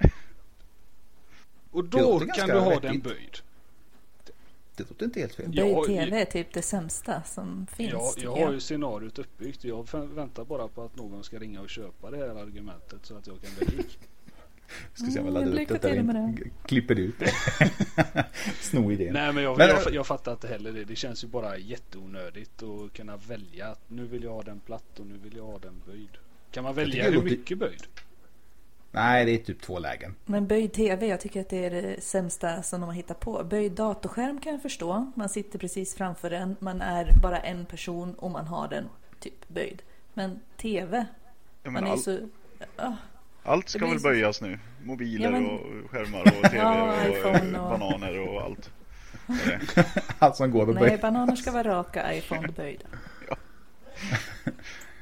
[1.70, 3.38] Och då kan du ha den böjd.
[4.76, 5.50] Det låter inte helt fel.
[5.50, 7.92] Böjd tv är typ det sämsta som finns.
[7.92, 9.64] Ja, jag har ju scenariot uppbyggt.
[9.64, 13.26] Jag väntar bara på att någon ska ringa och köpa det här argumentet så att
[13.26, 13.98] jag kan bli rik.
[14.94, 16.34] Ska se om jag laddar upp det där
[16.66, 17.32] klipper ut det.
[18.60, 19.12] Sno idén.
[19.12, 20.84] Nej men jag, men jag, jag, fattar inte heller det.
[20.84, 23.66] Det känns ju bara jätteonödigt att kunna välja.
[23.66, 26.18] att Nu vill jag ha den platt och nu vill jag ha den böjd.
[26.50, 27.86] Kan man välja hur mycket böjd?
[28.92, 30.14] Nej, det är typ två lägen.
[30.24, 33.44] Men böjd tv, jag tycker att det är det sämsta som de har hittat på.
[33.44, 35.12] Böjd datorskärm kan jag förstå.
[35.14, 38.84] Man sitter precis framför den, man är bara en person och man har den
[39.20, 39.82] typ böjd.
[40.14, 41.06] Men tv,
[41.62, 41.98] man är all...
[41.98, 42.18] så...
[42.78, 42.94] Oh.
[43.42, 44.58] Allt ska väl böjas nu?
[44.82, 45.46] Mobiler ja, men...
[45.46, 48.70] och skärmar och tv ja, och, och, bananer och allt.
[50.18, 50.86] allt som går att böja.
[50.86, 52.86] Nej, bananer ska vara raka, iPhone böjda.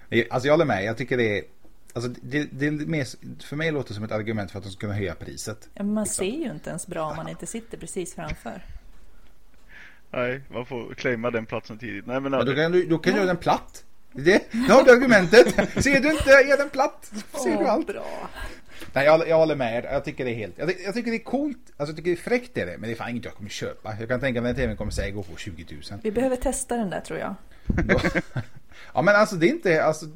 [0.09, 0.25] ja.
[0.31, 1.45] alltså jag håller med, jag tycker det är
[1.93, 3.07] Alltså det, det är mer,
[3.43, 5.69] för mig låter det som ett argument för att de ska kunna höja priset.
[5.75, 6.27] Ja, men man liksom.
[6.27, 8.63] ser ju inte ens bra om man inte sitter precis framför.
[10.11, 12.07] Nej, man får claima den platsen tidigt.
[12.07, 13.85] Nej, men, ja, då kan du, då kan du göra den platt.
[14.13, 15.55] Det, det har du argumentet.
[15.85, 17.11] Ser du inte, är den platt.
[17.43, 17.87] Ser oh, du allt.
[17.87, 18.29] Bra.
[18.93, 21.25] Nej, jag, jag håller med Jag tycker det är helt, jag, jag, tycker det är
[21.25, 21.59] coolt.
[21.77, 22.79] Alltså jag tycker det är fräckt är det.
[22.79, 23.97] Men det är fan inget jag kommer köpa.
[24.01, 26.01] Jag kan tänka mig att tvn kommer säga gå på 20 000.
[26.03, 27.35] Vi behöver testa den där tror jag.
[28.95, 30.07] ja men alltså det är inte, alltså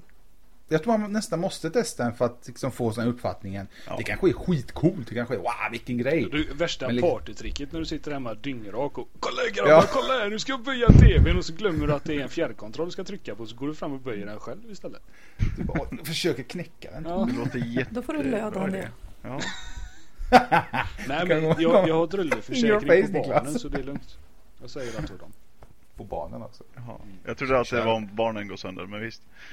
[0.72, 3.66] jag tror man nästan måste testa den för att liksom få den uppfattningen.
[3.86, 3.96] Ja.
[3.96, 5.08] Det kanske är skitcoolt.
[5.08, 6.28] Det kanske är wow vilken grej.
[6.32, 9.84] Det värsta Men, partytricket när du sitter hemma dyngrak och kolla grabbar, ja.
[9.92, 12.28] kolla här nu ska jag böja tvn och så glömmer du att det är en
[12.28, 15.02] fjärrkontroll du ska trycka på så går du fram och böjer den själv istället.
[15.56, 17.04] Du bara försöker knäcka den.
[17.04, 17.28] Ja.
[17.30, 17.94] Det låter jätte...
[17.94, 18.88] Då får du löda om det.
[19.22, 19.40] Ja.
[21.08, 24.18] Nej men jag, jag har drulleförsäkring på barnen så det är lugnt.
[24.60, 25.32] Jag säger det till dem
[25.96, 26.64] på barnen också.
[26.74, 26.98] Jaha.
[27.24, 29.22] Jag trodde att det var om barnen går sönder, men visst.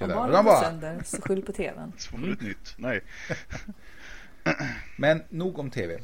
[0.00, 1.92] om barnen går sönder, så skyll på tvn.
[1.98, 2.36] Så mm.
[2.40, 2.74] nytt.
[2.76, 3.00] Nej.
[4.96, 6.00] men nog om tv.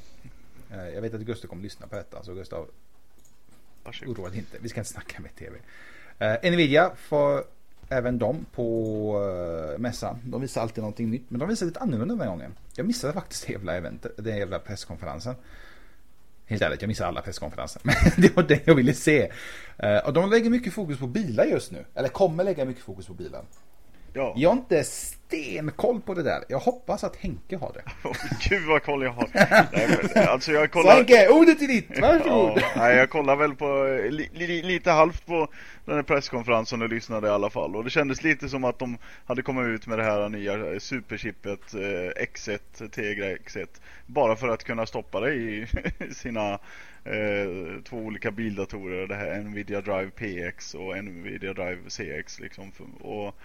[0.71, 2.69] Eh, jag vet att Gustav kommer lyssna på detta, så Gustav
[4.07, 4.59] oroa dig inte.
[4.61, 5.59] Vi ska inte snacka med tv.
[6.23, 7.45] Uh, Nvidia får
[7.89, 10.19] även de på uh, mässan.
[10.25, 12.55] De visar alltid någonting nytt, men de visar lite annorlunda den här gången.
[12.75, 15.35] Jag missade faktiskt jävla eventet, den jävla presskonferensen.
[16.53, 17.83] Helt ärligt, jag missar alla presskonferenser.
[17.85, 19.31] Men det var det jag ville se.
[19.79, 21.85] Eh, och de lägger mycket fokus på bilar just nu.
[21.95, 23.45] Eller kommer lägga mycket fokus på bilen.
[24.13, 24.35] Ja.
[24.37, 26.45] Jag har inte stenkoll på det där.
[26.49, 28.09] Jag hoppas att Henke har det.
[28.09, 28.17] Oh,
[28.49, 29.29] gud vad koll jag har.
[30.15, 30.91] Nej, alltså jag kollar...
[30.91, 32.01] Så Henke, ordet är ditt.
[32.01, 32.59] Varsågod.
[32.61, 35.49] Ja, nej, jag kollar väl på li, li, lite halvt på
[35.85, 37.77] den här presskonferensen och lyssnade i alla fall.
[37.77, 41.75] Och det kändes lite som att de hade kommit ut med det här nya superchippet
[41.75, 43.67] eh, X1, Tegra X1.
[44.07, 45.67] Bara för att kunna stoppa det i
[46.11, 46.53] sina
[47.05, 49.07] eh, två olika bildatorer.
[49.07, 52.73] Det här Nvidia Drive PX och Nvidia Drive CX liksom.
[53.01, 53.37] Och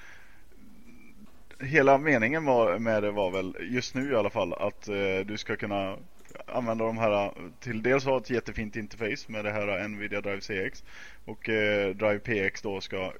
[1.59, 5.37] hela meningen var, med det var väl just nu i alla fall att eh, du
[5.37, 5.97] ska kunna
[6.45, 10.83] använda de här till dels ha ett jättefint interface med det här Nvidia Drive CX
[11.25, 13.13] och eh, Drive PX då ska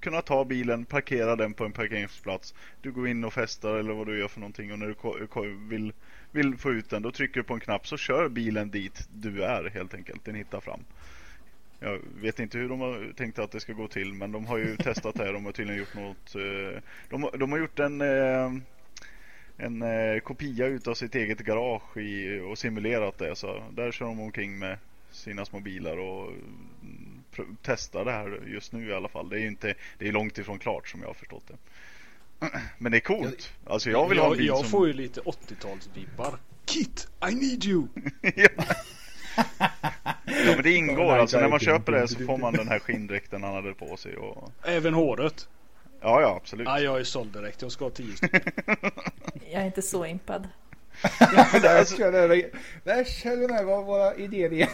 [0.00, 2.54] kunna ta bilen, parkera den på en parkeringsplats.
[2.82, 5.92] Du går in och festar eller vad du gör för någonting och när du vill,
[6.30, 9.42] vill få ut den då trycker du på en knapp så kör bilen dit du
[9.42, 10.24] är helt enkelt.
[10.24, 10.84] Den hittar fram.
[11.82, 14.58] Jag vet inte hur de har tänkt att det ska gå till men de har
[14.58, 15.32] ju testat det här.
[15.32, 16.34] De har tydligen gjort något.
[16.34, 18.52] Eh, de, de har gjort en, eh,
[19.56, 23.36] en eh, kopia utav sitt eget garage i, och simulerat det.
[23.36, 24.78] Så där kör de omkring med
[25.10, 26.28] sina små bilar och
[26.82, 29.28] mm, testar det här just nu i alla fall.
[29.28, 31.56] Det är ju inte, det är långt ifrån klart som jag har förstått det.
[32.78, 33.52] Men det är coolt.
[33.64, 34.68] Alltså jag vill jag, ha en bil Jag som...
[34.68, 36.34] får ju lite 80-talsvibbar.
[36.64, 37.88] Kit, I need you!
[40.60, 43.54] Men det ingår alltså när man köper det så får man den här skinndräkten han
[43.54, 44.52] hade på sig och...
[44.64, 45.48] Även håret?
[46.00, 46.66] Ja ja absolut.
[46.66, 48.14] Ja jag är såld direkt, jag ska ha tio
[49.52, 50.48] Jag är inte så impad.
[52.84, 54.68] Där kör du med våra idéer igen.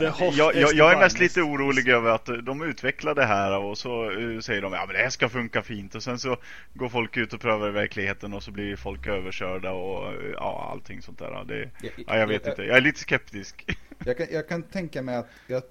[0.00, 4.10] jag, jag, jag, är mest lite orolig över att de utvecklar det här och så
[4.10, 6.36] uh, säger de ja men det här ska funka fint och sen så
[6.74, 10.68] går folk ut och prövar i verkligheten och så blir folk överkörda och uh, ja
[10.72, 11.44] allting sånt där.
[11.44, 11.70] Det,
[12.06, 13.66] ja, jag vet inte, jag är lite skeptisk.
[14.04, 15.62] jag, kan, jag kan tänka mig att jag,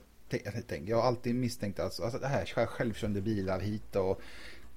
[0.85, 4.21] jag har alltid misstänkt alltså, alltså det här självkörande bilar hit och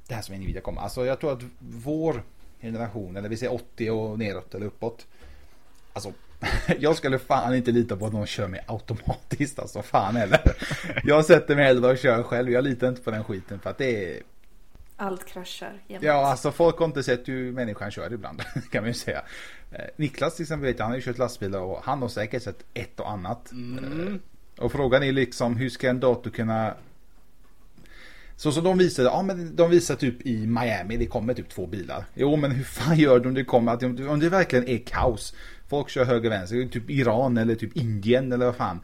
[0.08, 0.80] det här som Nvidia kommer.
[0.80, 2.22] Alltså jag tror att vår
[2.64, 5.06] generation, eller vi säger 80 och neråt eller uppåt.
[5.92, 6.12] Alltså,
[6.78, 9.58] jag skulle fan inte lita på att någon kör mig automatiskt.
[9.58, 10.40] Alltså fan heller.
[11.04, 12.50] Jag sätter mig hellre och kör själv.
[12.50, 14.22] Jag litar inte på den skiten för att det är...
[14.96, 16.04] Allt kraschar jämt.
[16.04, 18.42] Ja, alltså folk har inte sett hur människan kör ibland.
[18.70, 19.22] Kan man ju säga.
[19.72, 22.42] Eh, Niklas till exempel vet jag, han har ju kört lastbilar och han har säkert
[22.42, 23.52] sett ett och annat.
[23.52, 24.20] Mm.
[24.58, 26.74] Och frågan är liksom hur ska en dator kunna
[28.36, 31.66] så som de visade, ja men de visar typ i Miami, det kommer typ två
[31.66, 32.04] bilar.
[32.14, 35.34] Jo men hur fan gör de det kommer, att om det verkligen är kaos.
[35.68, 38.80] Folk kör höger vänster, typ Iran eller typ Indien eller vad fan.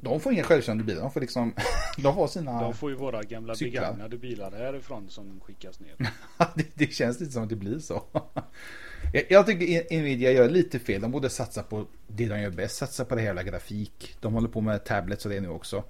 [0.00, 1.54] De får inga självkörande bilar, de får liksom,
[1.98, 3.82] de får sina De får ju våra gamla cyklar.
[3.82, 5.96] begagnade bilar härifrån som skickas ner.
[6.54, 8.02] det, det känns lite som att det blir så.
[9.12, 12.76] jag, jag tycker Nvidia gör lite fel, de borde satsa på det de gör bäst,
[12.76, 14.16] satsa på det hela grafik.
[14.20, 15.84] De håller på med tablets och det nu också.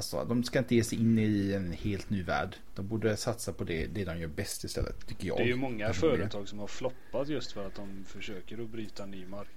[0.00, 2.56] Alltså, de ska inte ge sig in i en helt ny värld.
[2.74, 5.36] De borde satsa på det, det de gör bäst istället, tycker jag.
[5.36, 9.06] Det är ju många företag som har floppat just för att de försöker att bryta
[9.06, 9.48] ny mark.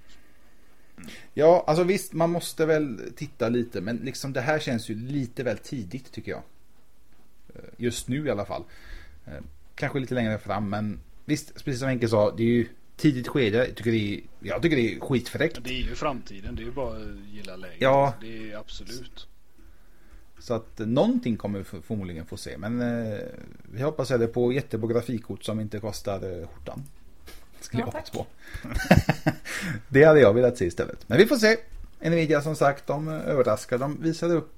[1.34, 5.42] Ja, alltså visst, man måste väl titta lite, men liksom det här känns ju lite
[5.42, 6.42] väl tidigt tycker jag.
[7.54, 8.64] Eh, just nu i alla fall.
[9.26, 9.32] Eh,
[9.74, 13.58] kanske lite längre fram, men visst, precis som Henke sa, det är ju tidigt skede.
[13.58, 15.64] Jag tycker det är, jag tycker det är skitfräckt.
[15.64, 17.80] Det är ju framtiden, det är ju bara att gilla läget.
[17.80, 18.14] Ja.
[18.20, 19.28] Det är absolut.
[20.44, 22.58] Så att någonting kommer vi förmodligen få se.
[22.58, 23.18] Men eh,
[23.72, 26.82] vi hoppas det på jättebra grafikkort som inte kostar eh, skjortan.
[27.60, 28.26] Skulle ja, jag hoppas på.
[29.88, 31.08] det hade jag velat se istället.
[31.08, 31.56] Men vi får se.
[32.00, 33.78] Nvidia som sagt, de överraskar.
[33.78, 34.52] De visade upp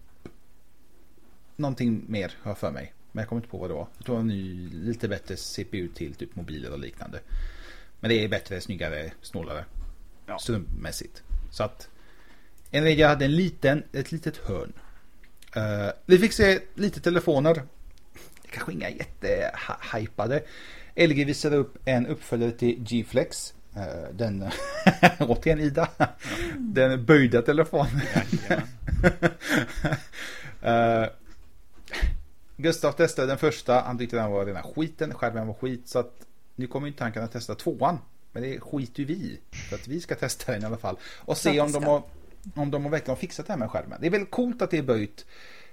[1.57, 2.92] någonting mer, har jag för mig.
[3.12, 3.87] Men jag kommer inte på vad det var.
[3.96, 7.20] Jag tror en ny, lite bättre CPU till typ mobiler och liknande.
[8.01, 9.64] Men det är bättre, snyggare, snålare.
[10.27, 10.38] Ja.
[10.38, 11.22] Strumpmässigt.
[11.51, 11.88] Så att
[12.70, 14.72] Nvidia hade en liten, ett litet hörn
[15.57, 17.62] Uh, vi fick se lite telefoner.
[18.51, 20.42] Kanske inga jättehypade.
[20.97, 23.55] LG visade upp en uppföljare till G-Flex.
[23.77, 24.51] Uh, den,
[25.19, 26.75] återigen Ida, mm.
[26.75, 28.01] den böjda telefonen.
[30.64, 31.07] uh,
[32.57, 35.88] Gustav testade den första, han tyckte den var rena skiten, skärmen var skit.
[35.88, 36.12] Så att
[36.55, 37.99] nu kommer inte han kunna testa tvåan.
[38.33, 39.40] Men det skiter ju vi.
[39.69, 40.97] För att vi ska testa den i alla fall.
[41.19, 42.03] Och se om de har
[42.55, 43.99] om de verkligen har fixat det här med skärmen.
[44.01, 45.27] Det är väl coolt att det är böjt.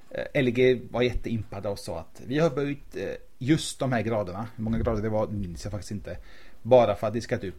[0.09, 3.03] Eh, LG var jätteimpade och sa att vi har böjt eh,
[3.37, 4.47] just de här graderna.
[4.55, 6.17] Hur många grader det var minns jag faktiskt inte.
[6.61, 7.55] Bara för att det ska typ...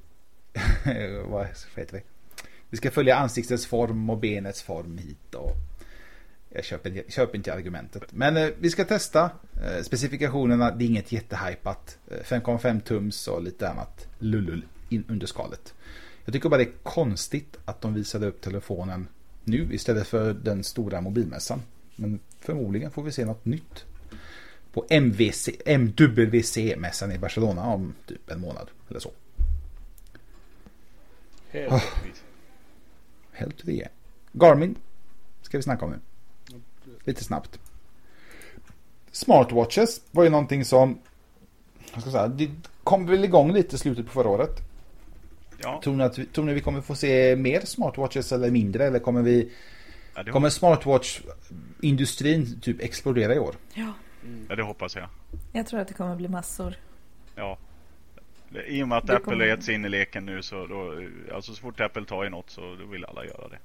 [1.27, 1.47] vad
[1.77, 2.03] heter det?
[2.71, 5.57] Vi ska följa ansiktets form och benets form hit och...
[6.57, 8.03] Jag köper, köper inte argumentet.
[8.13, 9.31] Men eh, vi ska testa
[9.65, 10.71] eh, specifikationerna.
[10.71, 11.99] Det är inget jättehypat.
[12.11, 14.67] Eh, 5,5 tums och lite annat lullul
[15.09, 15.75] under skalet.
[16.25, 19.09] Jag tycker bara det är konstigt att de visade upp telefonen
[19.45, 21.63] nu istället för den stora mobilmässan.
[21.97, 23.85] Men förmodligen får vi se något nytt
[24.73, 29.11] på MVC, MWC-mässan i Barcelona om typ en månad eller så.
[31.51, 31.83] Helt oh.
[33.33, 33.89] Helt det.
[34.33, 34.77] Garmin
[35.43, 35.99] ska vi snacka om nu.
[37.05, 37.59] Lite snabbt.
[39.13, 40.99] Smartwatches var ju någonting som
[41.93, 42.51] jag ska säga, det
[42.85, 44.61] kom väl igång lite i slutet på förra året.
[45.65, 45.81] Ja.
[45.85, 48.87] Tror, ni att vi, tror ni vi kommer få se mer smartwatches eller mindre?
[48.87, 49.53] Eller kommer vi...
[50.15, 53.55] Ja, kommer smartwatch-industrin typ explodera i år?
[53.75, 53.93] Ja.
[54.25, 54.47] Mm.
[54.49, 55.09] ja, det hoppas jag.
[55.53, 56.75] Jag tror att det kommer bli massor.
[57.35, 57.59] Ja.
[58.67, 59.37] I och med att det Apple kommer...
[59.37, 61.03] har gett sig in i leken nu så då,
[61.35, 63.59] alltså så fort Apple tar i något så då vill alla göra det.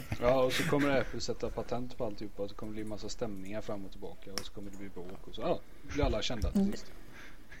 [0.20, 3.08] ja, och så kommer Apple sätta patent på alltihopa och så kommer det bli massa
[3.08, 5.58] stämningar fram och tillbaka och så kommer det bli bråk och så ja,
[5.94, 6.92] blir alla kända till sist.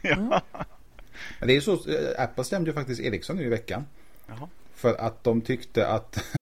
[0.02, 0.30] Mm.
[0.30, 0.42] ja.
[1.38, 3.86] Men det är så, eh, Apple stämde ju faktiskt Ericsson nu i veckan.
[4.26, 4.48] Jaha.
[4.74, 6.18] För att de tyckte att...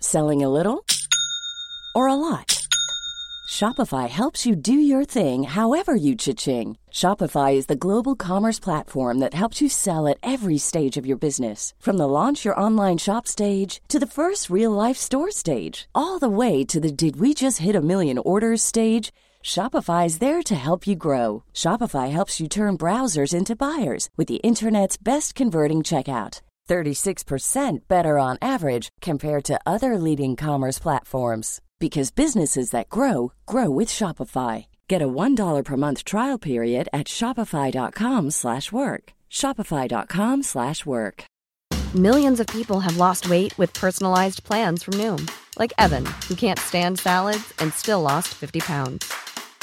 [0.00, 0.84] Selling a little
[1.94, 2.54] or a lot?
[3.54, 6.76] Shopify helps you do your thing however you cha-ching.
[6.90, 11.16] Shopify is the global commerce platform that helps you sell at every stage of your
[11.16, 11.72] business.
[11.78, 15.86] From the launch your online shop stage to the first real life store stage.
[15.94, 19.12] All the way to the did we just hit a million orders stage.
[19.44, 21.44] Shopify is there to help you grow.
[21.52, 26.40] Shopify helps you turn browsers into buyers with the internet's best converting checkout.
[26.66, 33.68] 36% better on average compared to other leading commerce platforms because businesses that grow grow
[33.68, 34.64] with Shopify.
[34.88, 39.12] Get a $1 per month trial period at shopify.com/work.
[39.30, 41.24] shopify.com/work.
[41.94, 46.58] Millions of people have lost weight with personalized plans from Noom, like Evan, who can't
[46.58, 49.04] stand salads and still lost 50 pounds.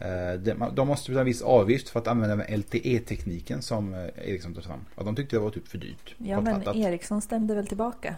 [0.00, 4.54] Eh, de måste betala en viss avgift för att använda den LTE-tekniken som eh, Ericsson
[4.54, 4.84] tog fram.
[4.94, 6.14] Och de tyckte det var typ för dyrt.
[6.18, 8.14] Ja, men Ericsson stämde väl tillbaka?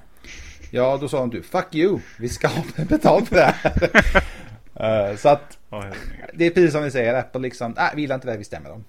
[0.71, 1.99] Ja, då sa de typ Fuck you!
[2.19, 3.91] Vi ska ha betalt för det här.
[4.75, 5.59] Eh, så att
[6.35, 7.15] det är precis som vi säger.
[7.15, 8.85] Apple liksom, nej, vi gillar inte det, vi stämmer dem.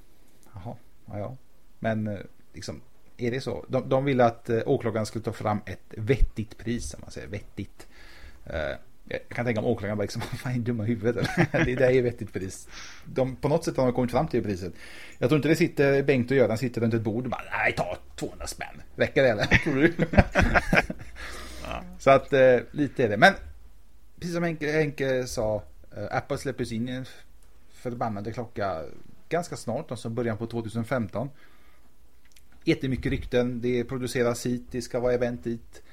[0.53, 0.75] Jaha,
[1.05, 1.37] ja, ja.
[1.79, 2.17] Men
[2.53, 2.81] liksom,
[3.17, 3.65] är det så?
[3.67, 7.87] De, de ville att åklagaren skulle ta fram ett vettigt pris, om man säger vettigt.
[9.13, 12.33] Jag kan tänka om åklagaren bara liksom, fan är dumma huvudet Det där är vettigt
[12.33, 12.67] pris.
[13.05, 14.73] De, på något sätt har de kommit fram till det priset.
[15.17, 17.73] Jag tror inte det sitter Bengt och Göran sitter runt ett bord och bara, nej
[17.75, 18.81] ta 200 spänn.
[18.95, 19.45] Räcker det eller?
[19.45, 19.93] Tror du?
[21.99, 23.17] Så att eh, lite är det.
[23.17, 23.33] Men
[24.19, 25.63] precis som Henke, Henke sa,
[25.97, 27.05] eh, Apple släpper in en
[27.71, 28.81] förbannade klocka
[29.29, 31.29] ganska snart, alltså början på 2015.
[32.63, 35.83] Jättemycket rykten, det produceras hit, det ska vara event dit.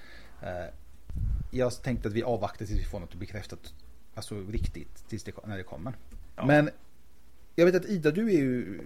[1.50, 3.74] Jag tänkte att vi avvaktar tills vi får något bekräftat.
[4.14, 5.94] Alltså riktigt, tills det, när det kommer.
[6.36, 6.46] Ja.
[6.46, 6.70] Men
[7.56, 8.80] jag vet att Ida, du är ju,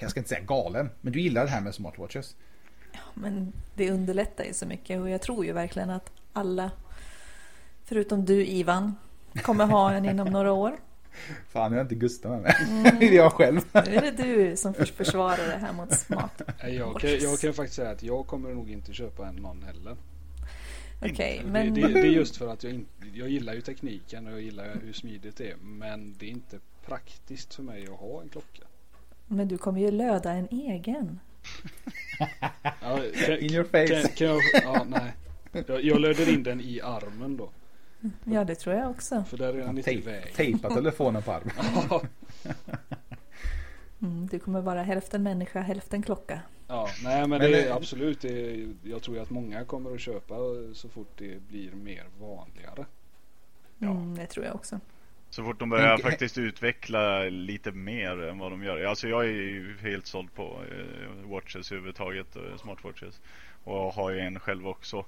[0.00, 2.36] jag ska inte säga galen, men du gillar det här med smartwatches.
[2.92, 6.70] Ja, men det underlättar ju så mycket och jag tror ju verkligen att alla,
[7.84, 8.94] förutom du Ivan,
[9.42, 10.76] kommer ha en inom några år.
[11.48, 12.82] Fan, nu är inte Gustav med mm.
[13.00, 13.60] Det är jag själv.
[13.72, 16.42] Nu är det du som försvarar det här mot smart.
[16.62, 19.96] Jag kan, jag kan faktiskt säga att jag kommer nog inte köpa en någon heller.
[21.04, 21.74] Okej, okay, men...
[21.74, 24.40] Det, det, det, är just för att jag, in, jag gillar ju tekniken och jag
[24.42, 25.56] gillar hur smidigt det är.
[25.56, 28.62] Men det är inte praktiskt för mig att ha en klocka.
[29.26, 31.20] Men du kommer ju löda en egen.
[32.80, 34.02] ja, kan, in your face.
[34.02, 35.12] Kan, kan jag, ja, nej.
[35.66, 37.50] Jag, jag löder in den i armen då.
[38.24, 39.24] Ja, det tror jag också.
[39.28, 40.32] För där är den lite i väg.
[40.34, 42.00] Tejpa telefonen på armen.
[44.02, 46.40] mm, du kommer vara hälften människa, hälften klocka.
[46.68, 48.20] Ja, nej men, men det är absolut.
[48.20, 50.34] Det jag tror att många kommer att köpa
[50.72, 52.86] så fort det blir mer vanligare.
[53.78, 53.90] Ja.
[53.90, 54.80] Mm, det tror jag också.
[55.30, 58.84] Så fort de börjar faktiskt utveckla lite mer än vad de gör.
[58.84, 63.20] Alltså jag är ju helt såld på eh, watches överhuvudtaget, eh, smartwatches.
[63.64, 65.04] Och har ju en själv också.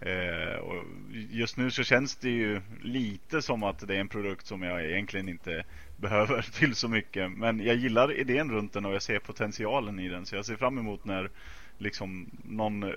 [0.00, 0.84] Eh, och
[1.30, 4.84] just nu så känns det ju lite som att det är en produkt som jag
[4.84, 5.64] egentligen inte
[5.96, 7.30] behöver till så mycket.
[7.30, 10.26] Men jag gillar idén runt den och jag ser potentialen i den.
[10.26, 11.30] Så jag ser fram emot när
[11.78, 12.92] liksom någon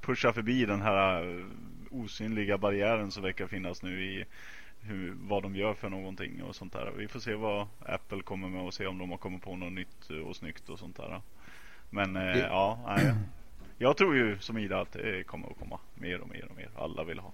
[0.00, 1.44] pushar förbi den här
[1.90, 4.24] osynliga barriären som verkar finnas nu i
[4.80, 6.92] hur, vad de gör för någonting och sånt där.
[6.96, 9.72] Vi får se vad Apple kommer med och se om de har kommit på något
[9.72, 11.20] nytt och snyggt och sånt där.
[11.90, 13.14] Men eh, ja, nej,
[13.78, 16.70] jag tror ju som Ida att det kommer att komma mer och mer och mer.
[16.74, 17.32] Alla vill ha.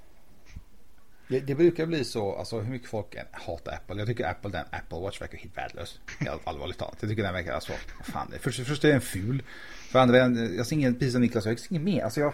[1.28, 3.96] Det, det, brukar bli så, alltså hur mycket folk hatar Apple.
[3.96, 6.00] Jag tycker Apple, den Apple Watch verkar helt värdelös.
[6.18, 6.96] Helt allvarligt talat.
[7.00, 7.72] Jag tycker den verkar, alltså,
[8.04, 8.32] fan.
[8.40, 9.42] Först, först är den ful.
[9.90, 12.02] För andra, jag ser ingen, precis som Niklas jag ser ingen mer.
[12.04, 12.32] Alltså jag,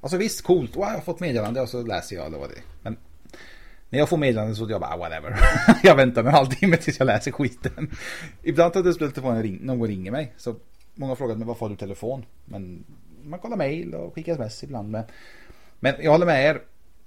[0.00, 2.56] alltså visst coolt, wow, jag har fått meddelande och så läser jag eller vad det
[2.56, 2.62] är.
[2.82, 2.96] Men
[3.90, 5.38] när jag får meddelande så jag bara whatever.
[5.82, 7.90] jag väntar en halvtimme tills jag läser skiten.
[8.42, 10.34] Ibland tar det slut telefonen ring, någon ringer mig.
[10.36, 10.56] Så
[10.94, 12.24] många har frågat mig varför har du telefon?
[12.44, 12.84] Men
[13.28, 14.90] man kollar mail och skickar sms ibland.
[14.90, 15.04] Men,
[15.80, 16.60] men jag håller med er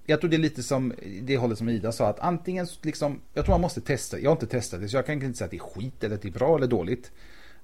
[0.06, 3.46] jag tror det är lite som det hållet som Ida sa att antingen liksom, jag
[3.46, 4.20] tror man måste testa.
[4.20, 6.16] Jag har inte testat det så jag kan inte säga att det är skit eller
[6.16, 7.12] att det är bra eller dåligt.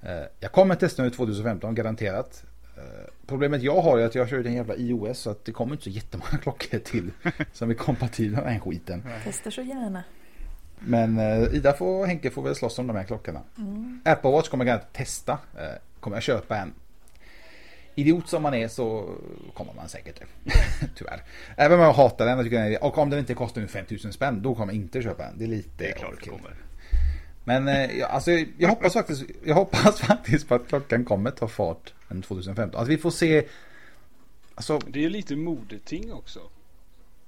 [0.01, 2.43] Eh, jag kommer testa nu 2015 garanterat.
[2.77, 2.83] Eh,
[3.27, 5.83] problemet jag har är att jag kör en jävla iOS så att det kommer inte
[5.83, 7.11] så jättemånga klockor till
[7.53, 9.03] som är kompatibla med den skiten.
[9.23, 10.03] Testar så gärna.
[10.79, 13.41] Men uh, Ida får, Henke får väl slåss om de här klockorna.
[13.57, 14.01] Mm.
[14.05, 15.37] Apple Watch kommer jag garanterat testa.
[15.99, 16.73] Kommer jag köpa en
[17.97, 19.15] idiot som man är så
[19.53, 20.51] kommer man säkert det.
[20.95, 21.23] Tyvärr.
[21.55, 24.13] Även om jag hatar den och tycker den är, och om den inte kostar 5000
[24.13, 25.37] spänn då kommer jag inte köpa den.
[25.37, 26.55] Det är lite Det är klart det kommer.
[27.43, 31.93] Men eh, alltså, jag hoppas faktiskt Jag hoppas faktiskt på att klockan kommer ta fart
[32.09, 32.81] än 2015.
[32.81, 33.45] Att vi får se
[34.55, 36.39] alltså, Det är lite modeting också.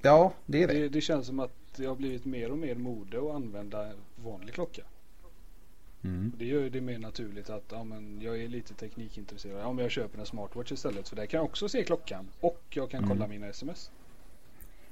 [0.02, 0.74] Ja, det är det.
[0.74, 0.90] det.
[0.90, 4.82] Det känns som att det har blivit mer och mer mode att använda vanlig klocka.
[6.04, 6.32] Mm.
[6.38, 9.66] Det gör det mer naturligt att ja, men jag är lite teknikintresserad.
[9.66, 11.10] Om jag köper en smartwatch istället.
[11.10, 12.28] För där kan jag också se klockan.
[12.40, 13.10] Och jag kan mm.
[13.10, 13.92] kolla mina sms.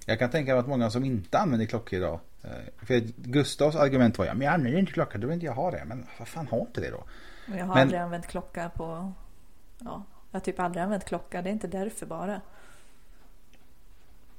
[0.05, 2.20] Jag kan tänka mig att många som inte använder klockor idag.
[2.43, 5.18] Eh, för Gustavs argument var ja, men jag använder inte klocka.
[5.18, 5.86] Då vill inte jag ha det.
[5.86, 7.03] Men vad fan har inte det då?
[7.45, 7.78] Jag har men...
[7.78, 9.14] aldrig använt klocka på...
[9.80, 11.41] Ja, jag har typ aldrig använt klocka.
[11.41, 12.41] Det är inte därför bara.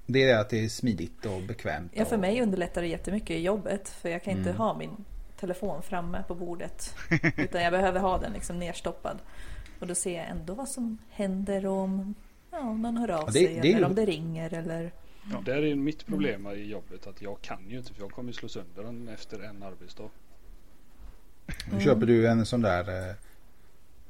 [0.07, 1.93] Det är det att det är smidigt och bekvämt.
[1.95, 3.89] Ja, för mig underlättar det jättemycket i jobbet.
[3.89, 4.61] För jag kan inte mm.
[4.61, 5.05] ha min
[5.41, 6.95] telefon framme på bordet.
[7.37, 9.19] Utan jag behöver ha den liksom nerstoppad.
[9.81, 12.15] Och då ser jag ändå vad som händer om
[12.51, 14.93] ja, någon hör av Ja, det- sig det eller om det ringer eller...
[15.33, 15.43] Ja.
[15.45, 18.49] Där är mitt problem i jobbet att jag kan ju inte för jag kommer slå
[18.49, 20.09] sönder den efter en arbetsdag.
[21.73, 23.15] Nu köper du en sån där eh,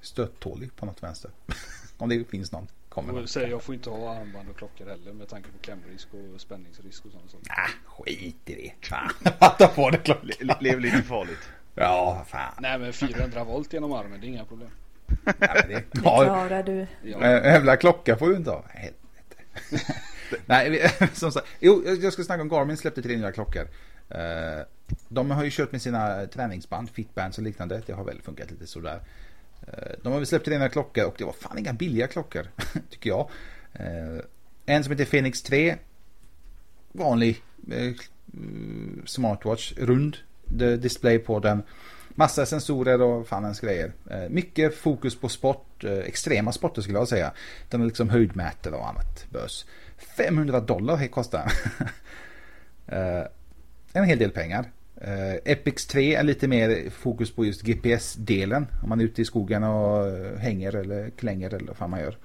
[0.01, 1.31] stöttålig på något vänster.
[1.99, 2.67] Om det finns någon.
[2.89, 3.23] Kommer.
[3.23, 6.41] Och säger jag får inte ha armband och klockor heller med tanke på klämrisk och
[6.41, 7.51] spänningsrisk och saker.
[7.51, 7.69] Ah,
[8.03, 8.89] skit i det.
[8.89, 9.11] Fan.
[9.59, 10.31] Ta på det klockan.
[10.41, 11.49] Le- Lev lite farligt.
[11.75, 12.53] Ja, fan.
[12.61, 14.71] Nej men 400 volt genom armen det är inga problem.
[15.25, 16.87] Ja, men det, Det klarar du.
[17.03, 17.21] Ja.
[17.27, 18.65] jävla klocka får du inte ha.
[18.69, 19.95] Helvete.
[20.47, 21.47] Nej, som sagt.
[21.61, 23.69] Jo, jag ska snacka om Garmin släppte tre nya klockor.
[24.11, 24.65] Eh,
[25.09, 27.83] De har ju kört med sina träningsband, fitbands och liknande.
[27.87, 29.01] Det har väl funkat lite sådär.
[29.67, 32.47] Eh, de har väl släppt rena klockor och det var fan inga billiga klockor.
[32.91, 33.31] Tycker jag.
[33.73, 34.19] Eh,
[34.67, 35.77] en som heter Phoenix 3.
[36.93, 37.93] Vanlig eh,
[39.07, 40.17] smartwatch, rund
[40.79, 41.63] display på den.
[42.09, 43.93] Massa sensorer och fan ens grejer.
[44.29, 47.33] Mycket fokus på sport, extrema sporter skulle jag säga.
[47.69, 49.67] Den är liksom höjdmätare och annat bös.
[50.17, 51.53] 500 dollar kostar
[52.87, 53.25] den.
[53.93, 54.71] En hel del pengar.
[55.01, 58.67] Eh, uh, Epix 3 är lite mer fokus på just GPS-delen.
[58.83, 62.01] Om man är ute i skogen och eh, hänger eller klänger eller vad fan man
[62.01, 62.17] gör.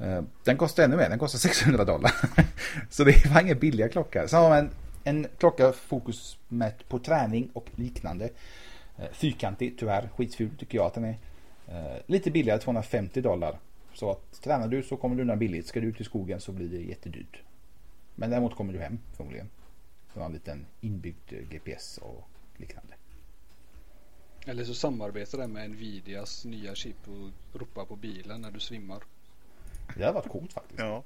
[0.00, 2.12] Uh, Den kostar ännu mer, den kostar 600 dollar.
[2.90, 4.28] Så det var ingen billiga klocka.
[4.28, 4.70] Sen har man en,
[5.04, 8.24] en klocka fokus mätt på träning och liknande.
[8.98, 11.16] Uh, Fyrkantig tyvärr, skitful tycker jag att den är.
[12.06, 13.58] Lite billigare, 250 dollar.
[13.94, 15.66] Så att tränar du så kommer du undan billigt.
[15.66, 17.42] Ska du ut i skogen så blir det jättedyrt.
[18.14, 19.48] Men däremot kommer du hem förmodligen.
[20.16, 22.94] Så har en liten inbyggd eh, GPS och liknande.
[24.46, 29.02] Eller så samarbetar den med Nvidias nya chip och ropar på bilen när du svimmar.
[29.96, 30.78] Det hade varit coolt faktiskt.
[30.80, 31.02] Ja.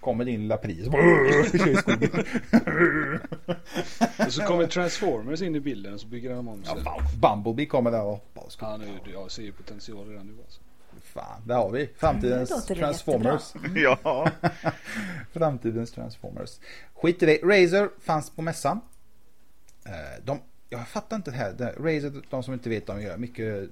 [0.00, 0.78] Kommer din lilla pris.
[1.66, 2.24] I skogen.
[4.26, 6.84] Och så kommer Transformers in i bilden och så bygger de om Ja, sig.
[6.84, 10.42] fan, Bumblebee kommer där och hoppar och Ja, nu, jag ser ju potential redan nu
[10.42, 10.60] alltså.
[11.02, 13.52] Fan, där har vi framtidens Transformers.
[13.74, 14.30] Ja.
[15.32, 16.58] Framtidens Transformers.
[16.94, 17.38] Skit i det.
[17.42, 18.80] Razer fanns på mässan.
[19.86, 21.52] Eh, De, jag fattar inte det här.
[21.78, 23.70] Razer, de som inte vet, de gör mycket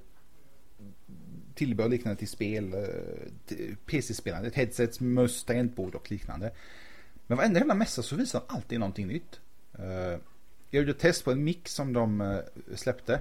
[1.54, 2.74] tillbehör liknande till spel.
[2.74, 4.50] eh, PC-spelande.
[4.54, 6.52] Headsets, möss, tangentbord och liknande.
[7.26, 9.40] Men varenda jävla mässa så visar de alltid någonting nytt.
[9.78, 10.18] Eh,
[10.70, 12.42] Jag gjorde test på en mick som de
[12.74, 13.20] släppte.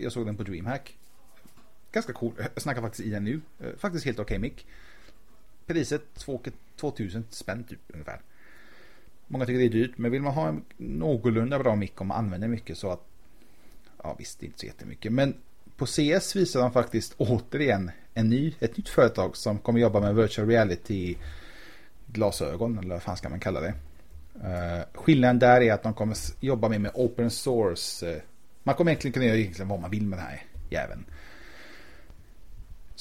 [0.00, 0.98] Jag såg den på DreamHack.
[1.92, 2.32] Ganska cool.
[2.54, 3.40] Jag snackar faktiskt i den nu.
[3.60, 4.66] Eh, faktiskt helt okej mick.
[5.66, 6.02] Priset
[6.76, 8.20] 2000 spänn typ ungefär.
[9.26, 12.18] Många tycker det är dyrt, men vill man ha en någorlunda bra mick om man
[12.18, 13.06] använder mycket så att
[14.02, 15.12] ja visst, det är inte så jättemycket.
[15.12, 15.34] Men
[15.76, 20.14] på CS visar de faktiskt återigen en ny, ett nytt företag som kommer jobba med
[20.14, 21.16] virtual reality
[22.06, 23.74] glasögon eller vad fan ska man kalla det.
[24.36, 28.10] Uh, skillnaden där är att de kommer jobba med, med open source.
[28.10, 28.22] Eh.
[28.62, 31.04] man kommer egentligen kunna göra egentligen vad man vill med den här jäveln.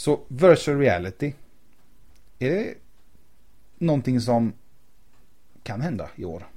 [0.02, 1.34] Så virtual reality.
[2.40, 2.74] Är det
[3.78, 4.54] någonting som
[5.64, 6.48] kan hända i år?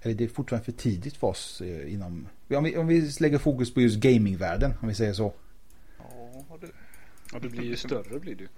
[0.00, 2.28] Eller är det fortfarande för tidigt för oss eh, inom...
[2.48, 5.32] Om vi, om vi lägger fokus på just gamingvärlden, om vi säger så.
[5.98, 6.72] Ja, du.
[7.32, 8.48] Ja, det blir ju större blir det ju.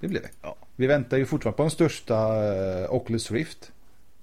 [0.00, 0.30] Det blir det.
[0.42, 0.56] Ja.
[0.76, 2.44] Vi väntar ju fortfarande på den största
[2.84, 3.72] eh, Oculus Rift.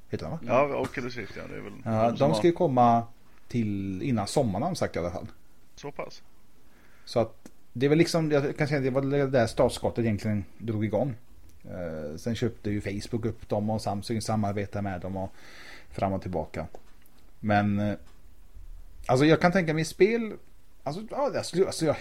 [0.10, 0.40] Heter den va?
[0.48, 1.44] Ja, Oculus Rift ja.
[1.50, 3.08] Det är väl Ja, de ska ju har- komma
[3.48, 5.28] till innan sommaren har sagt i alla fall.
[5.76, 6.22] Så pass.
[7.06, 7.43] Så att
[7.74, 10.86] det är väl liksom, jag kan säga att det var det där startskottet egentligen drog
[10.86, 11.16] igång.
[11.64, 15.34] Eh, sen köpte ju Facebook upp dem och Samsung samarbetar med dem och
[15.92, 16.68] fram och tillbaka.
[17.40, 17.98] Men eh,
[19.06, 20.34] alltså jag kan tänka mig spel,
[20.84, 21.96] alltså, ja, jag skulle, alltså jag,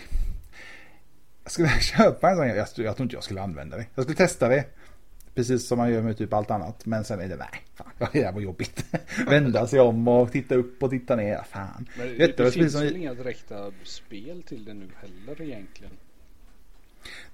[1.42, 3.86] jag skulle köpa en sån, jag, jag, jag tror inte jag skulle använda det.
[3.94, 4.64] Jag skulle testa det.
[5.34, 6.86] Precis som man gör med typ allt annat.
[6.86, 8.84] Men sen är det nej, fan, det här var jobbigt.
[9.28, 11.42] Vända sig om och titta upp och titta ner.
[11.50, 11.88] Fan.
[11.98, 15.92] Men det, det finns som- väl inga direkta spel till det nu heller egentligen.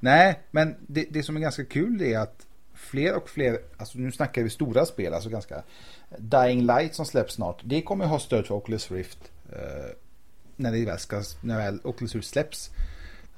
[0.01, 4.13] Nej, men det, det som är ganska kul är att fler och fler, alltså nu
[4.13, 5.63] snackar vi stora spel, alltså ganska
[6.19, 9.91] Dying Light som släpps snart, det kommer ha stöd för Oculus Rift eh,
[10.57, 12.71] när det väl ska, när väl Oculus Rift släpps.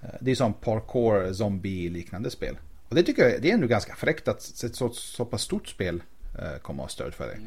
[0.03, 2.57] Eh, det är som parkour, zombie liknande spel.
[2.91, 5.69] Och det tycker jag det är ändå ganska fräckt att ett så, så pass stort
[5.69, 6.03] spel
[6.39, 7.39] eh, kommer ha stöd för det.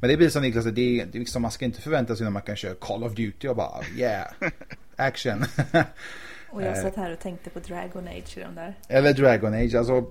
[0.00, 2.30] Men det blir som Niklas, det är, det liksom, man ska inte förvänta sig när
[2.30, 4.26] man kan köra Call of Duty och bara yeah,
[4.96, 5.44] action.
[6.48, 8.74] Och jag satt här och tänkte på Dragon Age i de där.
[8.88, 9.74] Eller Dragon Age.
[9.74, 10.10] Alltså,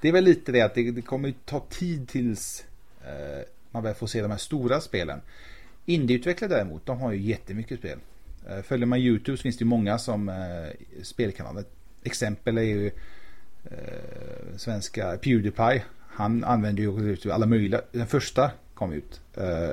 [0.00, 2.64] det är väl lite det att det, det kommer ju ta tid tills
[3.04, 5.20] eh, man väl får se de här stora spelen.
[5.86, 7.98] Indieutvecklare däremot, de har ju jättemycket spel.
[8.48, 11.64] Eh, följer man YouTube så finns det ju många som eh, spelkanaler.
[12.02, 12.90] Exempel är ju
[13.70, 15.82] eh, svenska Pewdiepie.
[16.08, 17.80] Han använder ju alla möjliga.
[17.92, 19.20] Den första kom ut.
[19.36, 19.70] Eh,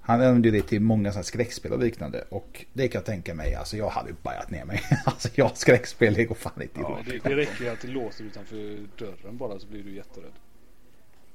[0.00, 2.24] Han använder det till många sådana skräckspel och liknande.
[2.28, 4.82] Och det kan jag tänka mig, alltså jag hade ju bajat ner mig.
[5.04, 6.98] Alltså jag skräckspel, det går fan inte ihop.
[7.06, 10.32] Ja, det, det räcker ju att det låter utanför dörren bara så blir du jätterädd.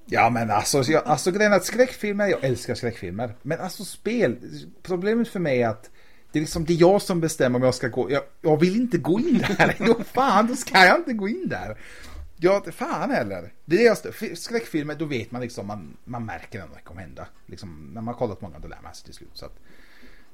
[0.06, 3.34] Ja men alltså, jag, alltså grejen att skräckfilmer, jag älskar skräckfilmer.
[3.42, 4.38] Men alltså spel,
[4.84, 5.90] problemet för mig är att
[6.36, 8.12] det är liksom det är jag som bestämmer om jag ska gå.
[8.12, 9.76] Jag, jag vill inte gå in där.
[9.86, 11.78] Då fan, då ska jag inte gå in där.
[12.38, 13.54] Ja, fan heller.
[13.66, 17.02] Det är alltså, det skräckfilmer, då vet man liksom, man, man märker när det kommer
[17.02, 17.28] hända.
[17.46, 19.30] Liksom, när man har kollat många, då lär man sig till slut.
[19.34, 19.60] Så att,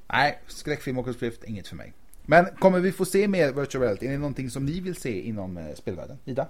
[0.06, 1.92] nej, skräckfilm och Rift, inget för mig.
[2.22, 4.06] Men kommer vi få se mer virtual reality?
[4.06, 6.18] Är det någonting som ni vill se inom eh, spelvärlden?
[6.24, 6.48] Ida?